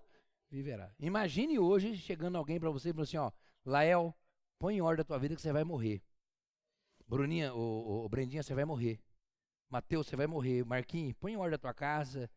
[0.49, 0.95] viverá.
[0.97, 3.30] Imagine hoje chegando alguém para você e falando assim: Ó,
[3.66, 4.16] Lael,
[4.57, 6.01] põe em ordem a tua vida que você vai morrer.
[7.05, 8.97] Bruninha, o, o Brendinha, você vai morrer.
[9.70, 10.64] Mateus, você vai morrer.
[10.64, 12.32] Marquinhos, põe em ordem a tua casa.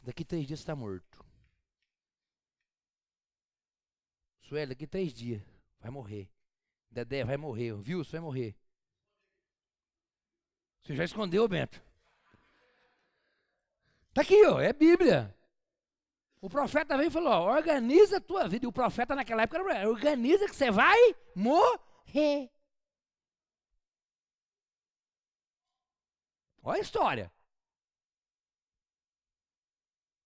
[0.00, 1.24] Daqui três dias você está morto.
[4.42, 5.49] Sueli, daqui três dias
[5.80, 6.30] vai morrer.
[6.90, 7.74] Dedé vai morrer.
[7.80, 8.04] Viu?
[8.04, 8.56] Você vai morrer.
[10.82, 11.82] Você já escondeu, Bento?
[14.08, 15.36] Está aqui, ó, é Bíblia.
[16.40, 18.64] O profeta veio e falou: ó, organiza a tua vida.
[18.64, 20.98] E o profeta naquela época era organiza que você vai
[21.34, 22.50] morrer.
[26.62, 27.32] Olha a história.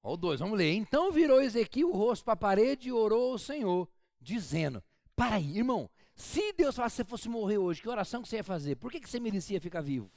[0.02, 0.72] Olha o dois, vamos ler.
[0.72, 3.88] Então virou Ezequiel o rosto para a parede e orou ao Senhor,
[4.20, 4.82] dizendo:
[5.16, 8.36] Para aí, irmão, se Deus falasse que você fosse morrer hoje, que oração que você
[8.36, 8.76] ia fazer?
[8.76, 10.10] Por que, que você merecia ficar vivo?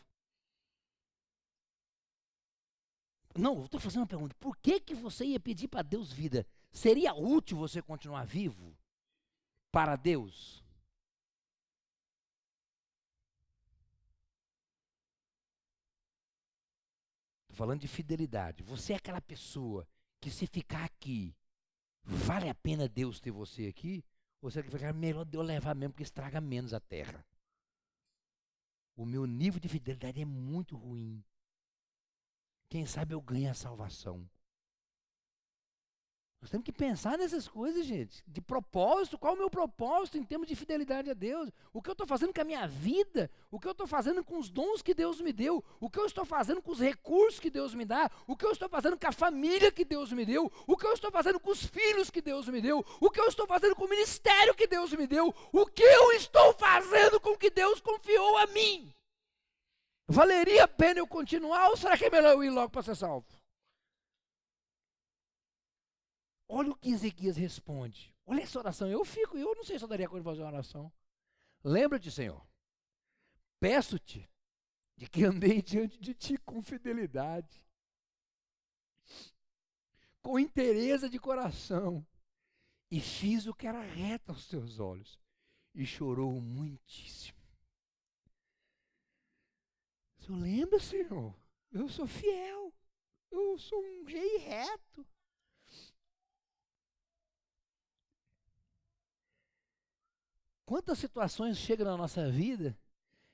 [3.35, 4.35] Não, estou fazendo uma pergunta.
[4.39, 6.45] Por que, que você ia pedir para Deus vida?
[6.71, 8.75] Seria útil você continuar vivo
[9.71, 10.65] para Deus?
[17.57, 18.61] falando de fidelidade.
[18.61, 19.87] Você é aquela pessoa
[20.21, 21.35] que se ficar aqui,
[22.03, 24.05] vale a pena Deus ter você aqui?
[24.41, 27.25] Ou você ficar melhor Deus levar mesmo, porque estraga menos a terra?
[28.95, 31.23] O meu nível de fidelidade é muito ruim.
[32.69, 34.29] Quem sabe eu ganho a salvação.
[36.39, 38.23] Nós temos que pensar nessas coisas, gente.
[38.27, 41.49] De propósito, qual é o meu propósito em termos de fidelidade a Deus?
[41.73, 43.29] O que eu estou fazendo com a minha vida?
[43.49, 45.63] O que eu estou fazendo com os dons que Deus me deu?
[45.79, 48.09] O que eu estou fazendo com os recursos que Deus me dá?
[48.27, 50.51] O que eu estou fazendo com a família que Deus me deu?
[50.67, 52.85] O que eu estou fazendo com os filhos que Deus me deu?
[53.01, 55.33] O que eu estou fazendo com o ministério que Deus me deu?
[55.51, 58.93] O que eu estou fazendo com o que Deus confiou a mim?
[60.07, 62.95] Valeria a pena eu continuar ou será que é melhor eu ir logo para ser
[62.95, 63.25] salvo?
[66.47, 68.15] Olha o que Ezequias responde.
[68.25, 68.87] Olha essa oração.
[68.87, 70.91] Eu fico, eu não sei se eu daria conta de fazer uma oração.
[71.63, 72.45] Lembra-te, Senhor.
[73.59, 74.29] Peço-te
[74.95, 77.63] de que andei diante de ti com fidelidade,
[80.21, 82.05] com interesse de coração,
[82.89, 85.19] e fiz o que era reto aos teus olhos,
[85.73, 87.37] e chorou muitíssimo.
[90.19, 91.35] Senhor lembra, Senhor?
[91.71, 92.73] Eu sou fiel,
[93.31, 95.05] eu sou um rei reto.
[100.67, 102.77] Quantas situações chegam na nossa vida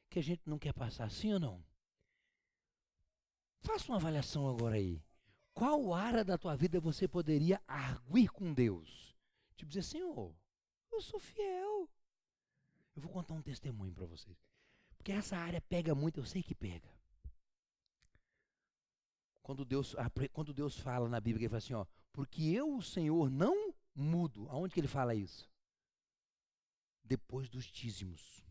[0.08, 1.66] que a gente não quer passar, sim ou não?
[3.62, 5.04] Faça uma avaliação agora aí.
[5.52, 9.18] Qual área da tua vida você poderia arguir com Deus?
[9.56, 10.32] Tipo dizer, Senhor,
[10.92, 11.90] eu sou fiel.
[12.96, 14.38] Eu vou contar um testemunho para vocês.
[14.96, 16.88] Porque essa área pega muito, eu sei que pega.
[19.42, 19.96] Quando Deus,
[20.32, 24.48] quando Deus fala na Bíblia, ele fala assim, ó, porque eu, o Senhor, não mudo.
[24.52, 25.52] Aonde que ele fala isso?
[27.04, 28.44] Depois dos dízimos.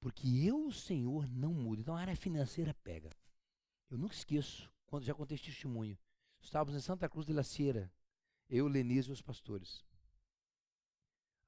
[0.00, 1.80] Porque eu, o Senhor, não mudo.
[1.80, 3.10] Então a área financeira pega.
[3.88, 5.98] Eu nunca esqueço, quando já contei testemunho.
[6.40, 7.90] Estávamos em Santa Cruz de la Sierra,
[8.48, 9.84] eu, Lenise e os pastores.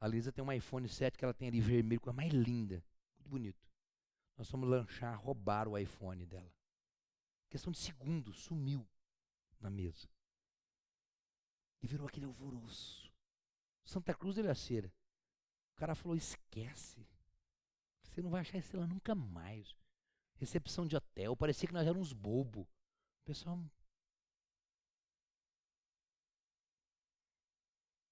[0.01, 2.85] A Lisa tem um iPhone 7 que ela tem ali vermelho, coisa mais linda,
[3.16, 3.68] muito bonito.
[4.37, 6.53] Nós fomos lanchar, roubar o iPhone dela.
[7.49, 8.87] Questão de segundos, sumiu
[9.61, 10.09] na mesa.
[11.82, 13.12] E virou aquele alvoroço.
[13.85, 14.93] Santa Cruz de la Sierra.
[15.75, 17.07] O cara falou: esquece.
[18.03, 19.75] Você não vai achar esse lá nunca mais.
[20.37, 22.62] Recepção de hotel, parecia que nós éramos bobo.
[22.62, 23.59] O pessoal.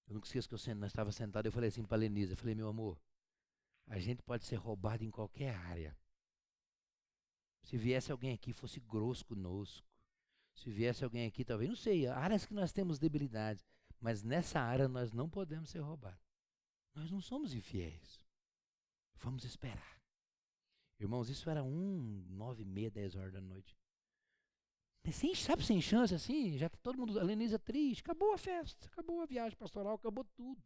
[0.08, 2.36] Eu nunca esqueço que eu nós estava sentado, eu falei assim para a Lenise, eu
[2.36, 3.00] falei, meu amor,
[3.86, 5.96] a gente pode ser roubado em qualquer área.
[7.62, 9.86] Se viesse alguém aqui fosse grosso conosco,
[10.54, 13.64] se viesse alguém aqui, talvez, não sei, áreas que nós temos debilidade,
[14.00, 16.21] mas nessa área nós não podemos ser roubados.
[16.94, 18.20] Nós não somos infiéis.
[19.16, 20.00] Vamos esperar.
[20.98, 23.76] Irmãos, isso era um, nove e meia, dez horas da noite.
[25.10, 28.86] Sem, sabe, sem chance assim, já tá todo mundo, a Lenisa triste, acabou a festa,
[28.86, 30.62] acabou a viagem pastoral, acabou tudo.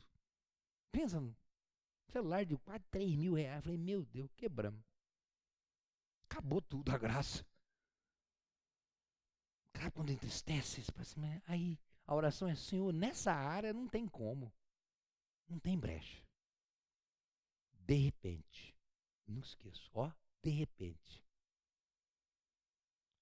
[0.92, 1.34] Pensa, no
[2.12, 3.56] celular de quase 3 mil reais.
[3.56, 4.84] Eu falei, meu Deus, quebramos.
[6.28, 7.46] Acabou tudo, a graça.
[9.72, 10.82] Cara, quando entristece,
[11.46, 14.52] aí a oração é, Senhor, nessa área não tem como.
[15.48, 16.24] Não tem brecha.
[17.72, 18.76] De repente,
[19.26, 20.10] não esqueço, ó,
[20.42, 21.24] de repente,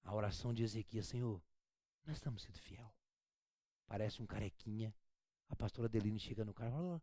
[0.03, 1.41] a oração de Ezequias, Senhor,
[2.05, 2.93] nós estamos sendo fiel.
[3.87, 4.93] Parece um carequinha.
[5.49, 7.01] A pastora Adeline chega no carro falou,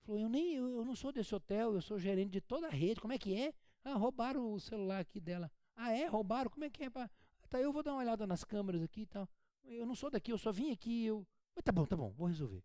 [0.00, 2.70] falou eu, nem, eu, eu não sou desse hotel, eu sou gerente de toda a
[2.70, 3.00] rede.
[3.00, 3.54] Como é que é?
[3.84, 5.50] Ah, roubaram o celular aqui dela.
[5.76, 6.06] Ah, é?
[6.06, 6.50] Roubaram?
[6.50, 6.90] Como é que é?
[6.90, 9.28] Tá, eu vou dar uma olhada nas câmeras aqui e tal.
[9.64, 11.04] Eu não sou daqui, eu só vim aqui.
[11.04, 11.26] Eu...
[11.54, 12.64] Mas tá bom, tá bom, vou resolver.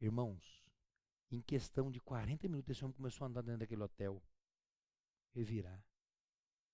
[0.00, 0.59] Irmãos,
[1.30, 4.22] em questão de 40 minutos, esse homem começou a andar dentro daquele hotel.
[5.32, 5.84] Revirar.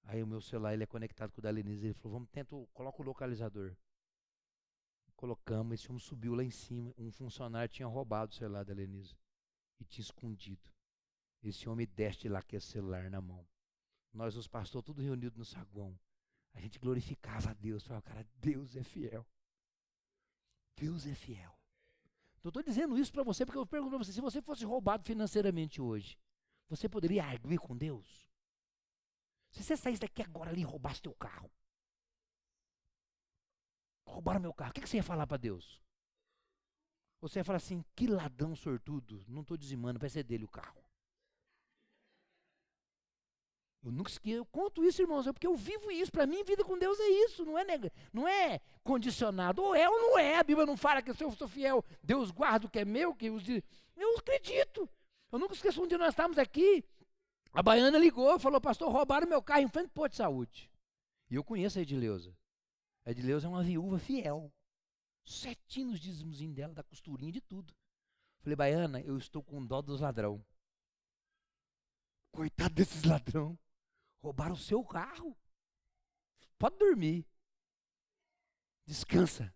[0.05, 1.87] Aí o meu celular ele é conectado com o da Lenise.
[1.87, 3.77] Ele falou: Vamos tentar, coloca o localizador.
[5.15, 6.95] Colocamos, esse homem subiu lá em cima.
[6.97, 9.17] Um funcionário tinha roubado o celular da Lenise
[9.81, 10.71] e tinha escondido.
[11.43, 13.47] Esse homem desce lá com esse celular na mão.
[14.13, 15.99] Nós, os pastores, tudo reunidos no saguão.
[16.55, 17.87] A gente glorificava a Deus.
[17.87, 19.27] Falava, cara, Deus é fiel.
[20.77, 21.57] Deus é fiel.
[22.47, 25.03] Então, estou dizendo isso para você porque eu pergunto para você: se você fosse roubado
[25.03, 26.17] financeiramente hoje,
[26.69, 28.25] você poderia arguir com Deus?
[29.51, 31.51] Se você saísse daqui agora ali e roubasse teu carro,
[34.07, 35.83] roubaram meu carro, o que, que você ia falar para Deus?
[37.21, 40.86] Você ia falar assim: que ladrão sortudo, não estou dizimando, vai ser dele o carro.
[43.87, 46.11] Eu nunca eu conto isso, irmãos, é porque eu vivo isso.
[46.11, 47.65] Para mim, vida com Deus é isso, não é,
[48.13, 49.63] não é condicionado.
[49.63, 50.39] Ou é ou não é.
[50.39, 53.15] A Bíblia não fala que se eu sou fiel, Deus guarda o que é meu,
[53.15, 54.91] que os Eu acredito.
[55.31, 56.85] Eu nunca esqueço um dia nós estávamos aqui,
[57.53, 60.71] a baiana ligou, falou, pastor, roubaram meu carro em frente ao posto de saúde.
[61.31, 62.37] E eu conheço a Edileuza.
[63.05, 64.53] A Edileuza é uma viúva fiel.
[65.25, 67.73] Setinho nos dízimos dela, da costurinha de tudo.
[68.41, 70.45] Falei, baiana, eu estou com dó dos ladrão.
[72.33, 73.59] Coitado desses ladrão.
[74.27, 75.39] Roubaram o seu carro.
[76.59, 77.25] Pode dormir.
[78.85, 79.55] Descansa.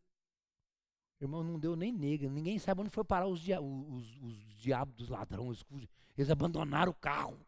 [1.20, 2.30] Irmão, não deu nem nega.
[2.30, 5.64] Ninguém sabe onde foi parar os, dia, os, os diabos dos ladrões.
[6.16, 7.44] Eles abandonaram o carro.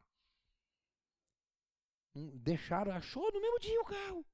[2.13, 4.27] Deixaram, achou no mesmo dia o carro.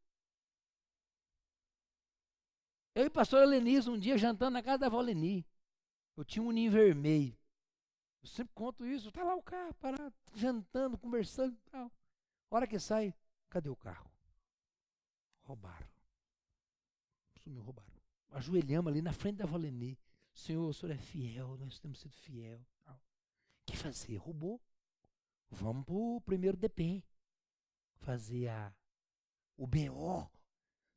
[2.94, 5.46] Eu e o pastor Lenise, um dia jantando na casa da avó Leni.
[6.16, 7.36] Eu tinha um ninho vermelho.
[8.22, 9.12] Eu sempre conto isso.
[9.12, 11.92] Tá lá o carro parado, jantando, conversando e tal.
[12.50, 13.14] Hora que sai,
[13.50, 14.10] cadê o carro?
[15.42, 15.88] Roubaram.
[17.42, 17.92] Sumiu, roubaram.
[18.30, 19.98] Ajoelhamos ali na frente da Valeni.
[20.32, 22.60] Senhor, o senhor é fiel, nós temos sido fiel.
[22.86, 22.94] O
[23.66, 24.16] que fazer?
[24.16, 24.60] Roubou.
[25.50, 27.02] Vamos para o primeiro DP.
[27.96, 28.72] Fazer a,
[29.56, 30.30] o BO.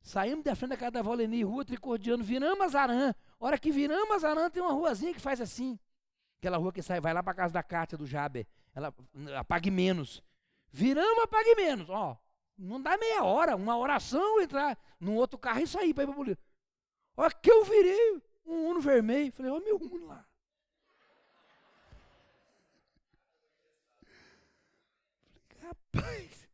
[0.00, 3.14] Saímos da frente da casa da Valeni, rua Tricordiano, viramos Azarã.
[3.38, 5.78] Hora que viramos Azarã, tem uma ruazinha que faz assim.
[6.38, 8.46] Aquela rua que sai, vai lá para casa da Cátia, do Jaber.
[8.74, 8.92] Ela
[9.38, 10.22] apague menos.
[10.72, 11.88] Viramos, apague menos.
[11.90, 12.16] Ó,
[12.56, 16.14] não dá meia hora, uma oração, entrar num outro carro e sair para ir para
[16.14, 16.44] a polícia.
[17.16, 19.32] Ó, que eu virei um Uno vermelho.
[19.32, 20.26] Falei, ó, meu Uno lá.
[25.60, 26.48] Rapaz.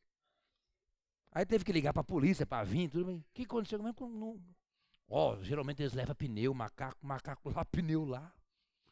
[1.31, 3.19] Aí teve que ligar para a polícia para vir, tudo bem.
[3.19, 3.79] O que aconteceu?
[3.79, 4.41] Não...
[5.09, 8.33] Ó, geralmente eles levam pneu, macaco, macaco lá, pneu lá.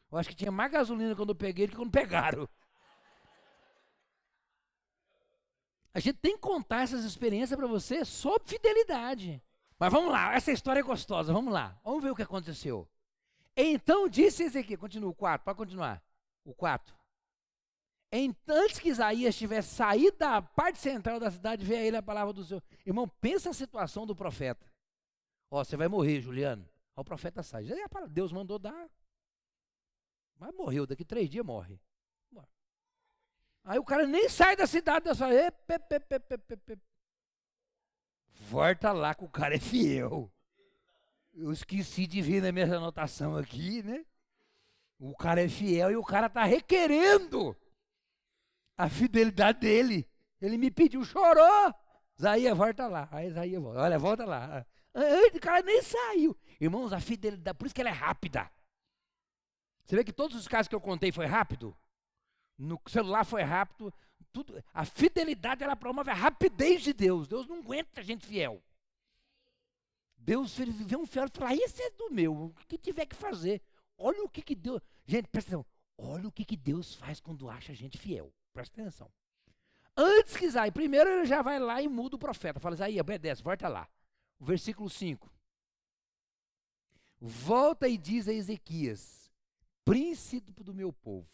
[0.09, 2.47] Eu acho que tinha mais gasolina quando eu peguei do que quando pegaram.
[5.97, 9.41] A gente tem que contar essas experiências para você sob fidelidade.
[9.79, 11.75] Mas vamos lá, essa história é gostosa, vamos lá.
[11.83, 12.87] Vamos ver o que aconteceu.
[13.55, 15.99] Então disse Ezequiel, continua o 4, pode continuar.
[16.45, 16.95] O 4.
[18.47, 22.31] Antes que Isaías tivesse saído da parte central da cidade, veio a ele a palavra
[22.31, 22.61] do Senhor.
[22.85, 24.71] Irmão, pensa a situação do profeta.
[25.49, 26.63] Ó, você vai morrer, Juliano.
[26.95, 27.65] Ó, o profeta sai.
[28.11, 28.87] Deus mandou dar.
[30.37, 31.81] Mas morreu, daqui três dias morre.
[33.67, 35.33] Aí o cara nem sai da cidade, Deus fala,
[38.49, 40.31] volta lá que o cara é fiel.
[41.33, 44.05] Eu esqueci de vir na minha anotação aqui, né?
[44.97, 47.57] O cara é fiel e o cara está requerendo
[48.77, 50.09] a fidelidade dele.
[50.41, 51.75] Ele me pediu, chorou.
[52.17, 53.09] Isaías, volta lá.
[53.11, 53.61] Aí Isaías.
[53.61, 54.65] Olha, volta lá.
[55.35, 56.37] O cara nem saiu.
[56.61, 58.49] Irmãos, a fidelidade, por isso que ela é rápida.
[59.83, 61.77] Você vê que todos os casos que eu contei foi rápido?
[62.57, 63.93] No celular foi rápido.
[64.31, 67.27] Tudo, a fidelidade ela promove a rapidez de Deus.
[67.27, 68.61] Deus não aguenta gente fiel.
[70.17, 73.61] Deus vê um fiel e fala: Esse é do meu, o que tiver que fazer.
[73.97, 74.81] Olha o que, que Deus.
[75.05, 75.65] Gente, presta atenção.
[75.97, 78.31] Olha o que, que Deus faz quando acha gente fiel.
[78.53, 79.11] Presta atenção.
[79.95, 82.59] Antes que Isaías, primeiro ele já vai lá e muda o profeta.
[82.59, 83.87] Fala, Isaías, obedece, volta lá.
[84.39, 85.31] O versículo 5.
[87.19, 89.31] Volta e diz a Ezequias,
[89.83, 91.27] príncipe do meu povo.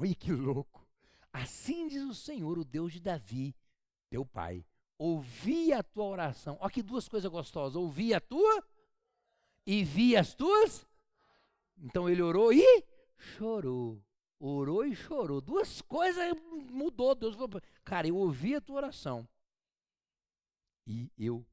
[0.00, 0.86] Olha que louco.
[1.32, 3.54] Assim diz o Senhor, o Deus de Davi,
[4.08, 4.64] teu pai.
[4.96, 6.56] Ouvi a tua oração.
[6.60, 7.76] Olha que duas coisas gostosas.
[7.76, 8.64] Ouvi a tua
[9.66, 10.86] e vi as tuas.
[11.76, 12.84] Então ele orou e
[13.16, 14.02] chorou.
[14.38, 15.40] Orou e chorou.
[15.40, 16.32] Duas coisas
[16.70, 17.14] mudou.
[17.14, 19.28] Deus falou, cara, eu ouvi a tua oração.
[20.86, 21.44] E eu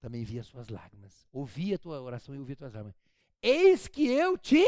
[0.00, 1.26] também vi as suas lágrimas.
[1.30, 2.96] Ouvi a tua oração e ouvi as tuas lágrimas.
[3.42, 4.64] Eis que eu te.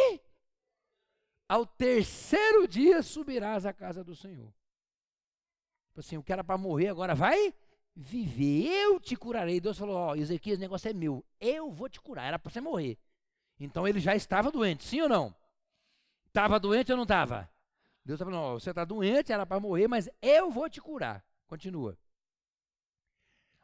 [1.53, 4.51] Ao terceiro dia subirás à casa do Senhor.
[5.89, 7.53] Tipo assim, o que era para morrer agora vai
[7.95, 8.69] viver.
[8.69, 9.61] Eu te curarei.
[9.61, 11.23] Deus falou: Ó, oh, Ezequias, negócio é meu.
[11.39, 12.25] Eu vou te curar.
[12.25, 12.97] Era para você morrer.
[13.61, 15.37] Então ele já estava doente, sim ou não?
[16.29, 17.47] Estava doente ou não estava?
[18.03, 21.23] Deus está falando, você está doente, era para morrer, mas eu vou te curar.
[21.47, 21.99] Continua.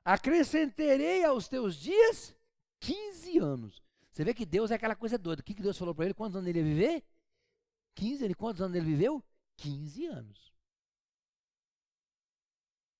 [0.04, 2.36] Acrescentarei aos teus dias
[2.80, 3.82] 15 anos.
[4.12, 5.40] Você vê que Deus é aquela coisa doida.
[5.40, 6.12] O que Deus falou para ele?
[6.12, 7.04] Quantos anos ele ia viver?
[7.98, 8.24] 15.
[8.24, 9.22] Ele, quantos anos ele viveu?
[9.56, 10.52] 15 anos.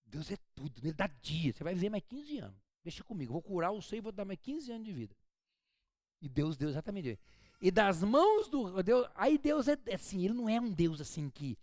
[0.04, 1.52] Deus é tudo, ele dá dia.
[1.52, 2.56] Você vai viver mais 15 anos.
[2.82, 5.14] Deixa comigo, vou curar o seu e vou dar mais 15 anos de vida.
[6.20, 7.18] E Deus deu exatamente
[7.60, 9.06] e das mãos do Deus.
[9.14, 11.58] Aí Deus é assim, ele não é um Deus assim que.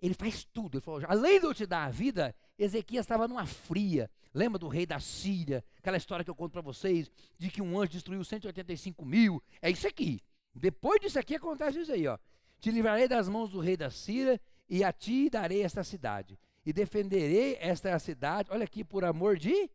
[0.00, 0.76] Ele faz tudo.
[0.76, 4.10] Ele falou, além de eu te dar a vida, Ezequias estava numa fria.
[4.34, 5.64] Lembra do rei da Síria?
[5.78, 9.42] Aquela história que eu conto para vocês, de que um anjo destruiu 185 mil.
[9.62, 10.20] É isso aqui.
[10.54, 12.18] Depois disso aqui acontece isso aí, ó.
[12.60, 16.38] Te livrarei das mãos do rei da Síria e a ti darei esta cidade.
[16.64, 19.68] E defenderei esta cidade, olha aqui, por amor de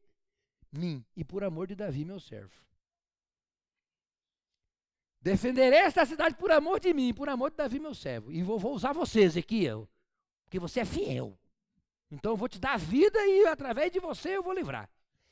[0.72, 2.54] mim e por amor de Davi, meu servo.
[5.22, 8.32] Defenderei esta cidade por amor de mim, por amor de Davi, meu servo.
[8.32, 9.88] E vou, vou usar você, Ezequiel,
[10.46, 11.38] porque você é fiel.
[12.10, 14.90] Então eu vou te dar vida e através de você eu vou livrar.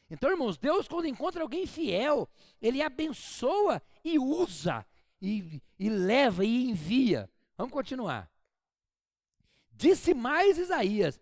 [0.09, 2.29] Então, irmãos, Deus, quando encontra alguém fiel,
[2.61, 4.85] Ele abençoa e usa,
[5.21, 7.29] e, e leva e envia.
[7.57, 8.31] Vamos continuar.
[9.71, 11.19] Disse mais Isaías: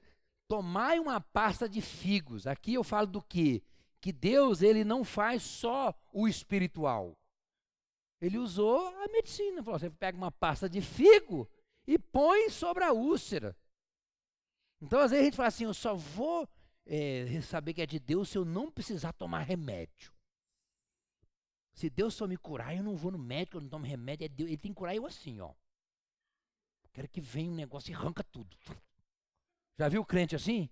[0.48, 2.46] Tomai uma pasta de figos.
[2.48, 3.64] Aqui eu falo do que?
[4.00, 7.18] Que Deus, Ele não faz só o espiritual.
[8.22, 9.64] Ele usou a medicina.
[9.64, 11.50] Falou: você pega uma pasta de figo
[11.88, 13.56] e põe sobre a úlcera.
[14.82, 16.48] Então, às vezes, a gente fala assim: eu só vou
[16.86, 20.15] é, saber que é de Deus se eu não precisar tomar remédio.
[21.76, 24.26] Se Deus só me curar, eu não vou no médico, eu não tomo remédio.
[24.26, 25.54] É Deus, ele tem que curar eu assim, ó.
[26.94, 28.58] Quero que venha um negócio e arranca tudo.
[29.78, 30.70] Já viu o crente assim?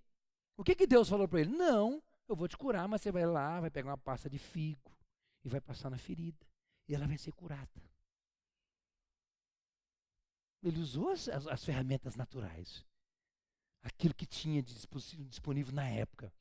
[0.55, 1.51] O que, que Deus falou para ele?
[1.51, 4.97] Não, eu vou te curar, mas você vai lá, vai pegar uma pasta de figo
[5.43, 6.47] e vai passar na ferida
[6.87, 7.83] e ela vai ser curada.
[10.63, 12.85] Ele usou as, as, as ferramentas naturais.
[13.81, 16.33] Aquilo que tinha disponível na época.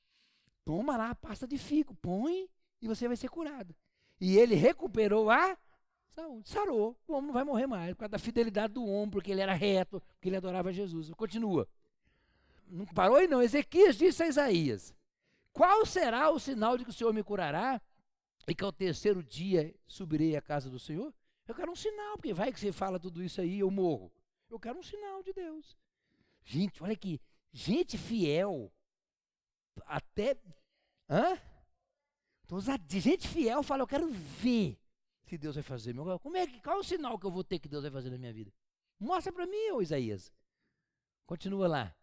[0.64, 2.48] Toma lá a pasta de figo, põe
[2.80, 3.74] e você vai ser curado.
[4.22, 5.58] E ele recuperou a
[6.10, 6.96] saúde, sarou.
[7.08, 9.52] O homem não vai morrer mais por causa da fidelidade do homem, porque ele era
[9.52, 11.10] reto, porque ele adorava Jesus.
[11.10, 11.66] Continua.
[12.68, 13.42] Não parou aí não.
[13.42, 14.94] Ezequias disse a Isaías:
[15.52, 17.82] Qual será o sinal de que o Senhor me curará?
[18.46, 21.12] e que ao terceiro dia subirei à casa do Senhor?
[21.48, 24.12] Eu quero um sinal, porque vai que você fala tudo isso aí eu morro.
[24.48, 25.76] Eu quero um sinal de Deus.
[26.44, 27.20] Gente, olha aqui,
[27.52, 28.72] gente fiel,
[29.84, 30.36] até.
[31.10, 31.36] Hã?
[32.52, 34.78] Então, gente fiel fala, eu quero ver
[35.24, 35.94] se Deus vai fazer.
[35.94, 38.10] Como é que, qual é o sinal que eu vou ter que Deus vai fazer
[38.10, 38.52] na minha vida?
[39.00, 40.30] Mostra para mim, ô Isaías.
[41.24, 41.96] Continua lá.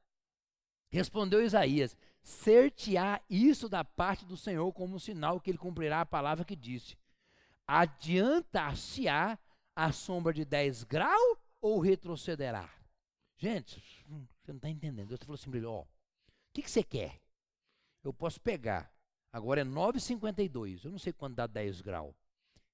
[0.89, 6.43] Respondeu Isaías: ser-te-á isso da parte do Senhor como sinal que ele cumprirá a palavra
[6.43, 6.97] que disse.
[7.67, 9.37] Adiantar-se-á
[9.75, 12.67] a sombra de 10 graus ou retrocederá?
[13.37, 13.79] Gente,
[14.41, 15.09] você não está entendendo.
[15.09, 15.87] Deus falou assim para ele, ó, o
[16.51, 17.21] que, que você quer?
[18.03, 18.91] Eu posso pegar,
[19.31, 22.15] agora é 9,52, eu não sei quando dá 10 graus.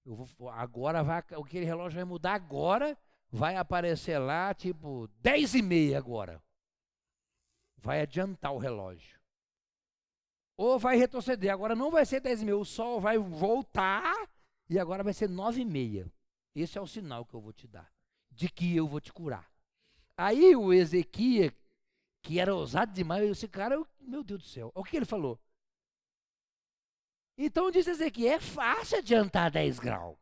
[0.05, 2.97] Eu vou, agora vai, aquele relógio vai mudar agora,
[3.31, 6.41] vai aparecer lá, tipo, 10 e meia agora.
[7.77, 9.19] Vai adiantar o relógio.
[10.57, 11.51] Ou vai retroceder.
[11.51, 14.29] Agora não vai ser 10 e meia, o sol vai voltar
[14.69, 16.11] e agora vai ser 9 e meia.
[16.55, 17.91] Esse é o sinal que eu vou te dar,
[18.31, 19.51] de que eu vou te curar.
[20.17, 21.51] Aí o Ezequias,
[22.21, 25.39] que era ousado demais, esse cara, meu Deus do céu, o que ele falou.
[27.37, 30.17] Então diz Ezequiel, é fácil adiantar 10 graus.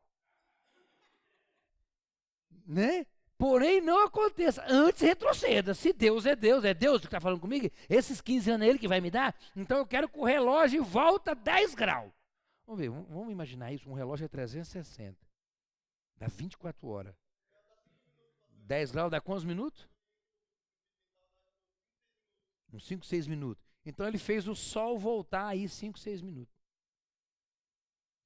[2.66, 3.06] Né?
[3.38, 4.64] Porém, não aconteça.
[4.68, 5.74] Antes retroceda.
[5.74, 8.80] Se Deus é Deus, é Deus que está falando comigo, esses 15 anos é Ele
[8.80, 12.12] que vai me dar, então eu quero que o relógio volta 10 graus.
[12.66, 13.90] Vamos ver, vamos imaginar isso.
[13.90, 15.18] Um relógio é 360.
[16.18, 17.16] Dá 24 horas.
[18.50, 19.88] 10 graus dá quantos minutos?
[22.72, 23.64] Uns 5, 6 minutos.
[23.86, 26.53] Então ele fez o sol voltar aí 5, 6 minutos.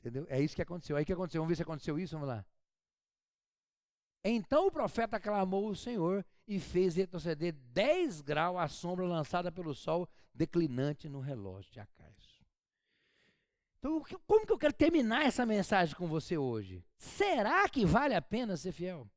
[0.08, 0.26] Entendeu?
[0.30, 0.96] É isso que aconteceu.
[0.96, 1.42] Aí que aconteceu?
[1.42, 2.46] Vamos ver se aconteceu isso, vamos lá.
[4.24, 9.74] Então o profeta clamou o Senhor e fez retroceder 10 graus a sombra lançada pelo
[9.74, 12.42] sol declinante no relógio de Acais.
[13.80, 16.84] Então, como que eu quero terminar essa mensagem com você hoje?
[16.98, 19.10] Será que vale a pena ser fiel?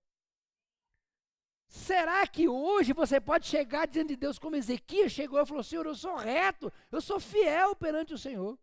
[1.66, 5.86] Será que hoje você pode chegar diante de Deus como Ezequias chegou e falou: Senhor,
[5.86, 8.58] eu sou reto, eu sou fiel perante o Senhor?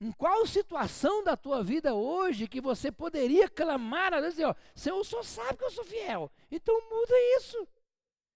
[0.00, 4.44] Em qual situação da tua vida hoje que você poderia clamar a Deus e dizer,
[4.46, 7.66] ó, Senhor, o Senhor sabe que eu sou fiel, então muda isso.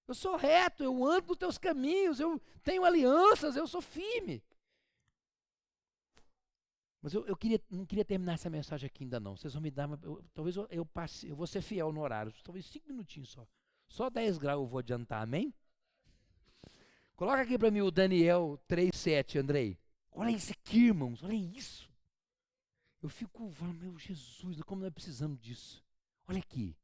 [0.08, 4.42] Eu sou reto, eu ando nos teus caminhos, eu tenho alianças, eu sou firme.
[7.00, 9.36] Mas eu, eu queria, não queria terminar essa mensagem aqui ainda não.
[9.36, 12.32] Vocês vão me dar, eu, talvez eu, eu, passe, eu vou ser fiel no horário,
[12.42, 13.46] talvez cinco minutinhos só.
[13.88, 15.54] Só 10 graus eu vou adiantar, amém?
[17.14, 19.81] Coloca aqui para mim o Daniel 3,7, Andrei.
[20.12, 21.90] Olha isso aqui, irmãos, olha isso.
[23.02, 23.50] Eu fico,
[23.80, 25.82] meu Jesus, como nós precisamos disso.
[26.28, 26.76] Olha aqui.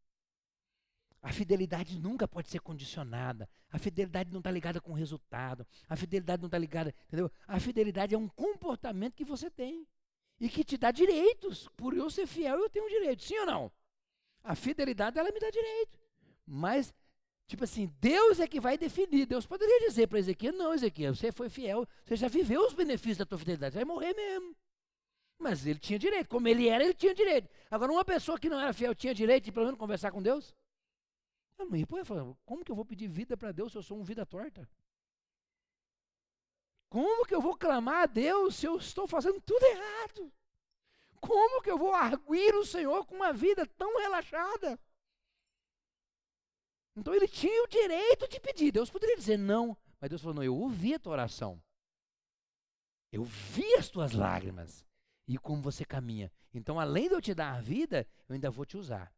[1.22, 3.48] A fidelidade nunca pode ser condicionada.
[3.70, 5.66] A fidelidade não está ligada com o resultado.
[5.88, 7.30] A fidelidade não está ligada, entendeu?
[7.46, 9.86] A fidelidade é um comportamento que você tem
[10.40, 11.68] e que te dá direitos.
[11.76, 13.72] Por eu ser fiel, eu tenho um direito, sim ou não?
[14.42, 15.98] A fidelidade, ela me dá direito.
[16.46, 16.94] Mas
[17.48, 19.26] Tipo assim, Deus é que vai definir.
[19.26, 23.16] Deus poderia dizer para Ezequiel: Não, Ezequiel, você foi fiel, você já viveu os benefícios
[23.16, 24.54] da tua fidelidade, vai morrer mesmo.
[25.38, 27.48] Mas ele tinha direito, como ele era, ele tinha direito.
[27.70, 30.54] Agora, uma pessoa que não era fiel tinha direito de pelo menos conversar com Deus?
[31.58, 33.98] Eu não ia falar: Como que eu vou pedir vida para Deus se eu sou
[33.98, 34.68] um vida torta?
[36.90, 40.32] Como que eu vou clamar a Deus se eu estou fazendo tudo errado?
[41.20, 44.78] Como que eu vou arguir o Senhor com uma vida tão relaxada?
[46.98, 48.72] Então ele tinha o direito de pedir.
[48.72, 51.62] Deus poderia dizer não, mas Deus falou: não, eu ouvi a tua oração.
[53.12, 54.84] Eu vi as tuas lágrimas
[55.26, 56.30] e como você caminha.
[56.52, 59.12] Então, além de eu te dar a vida, eu ainda vou te usar.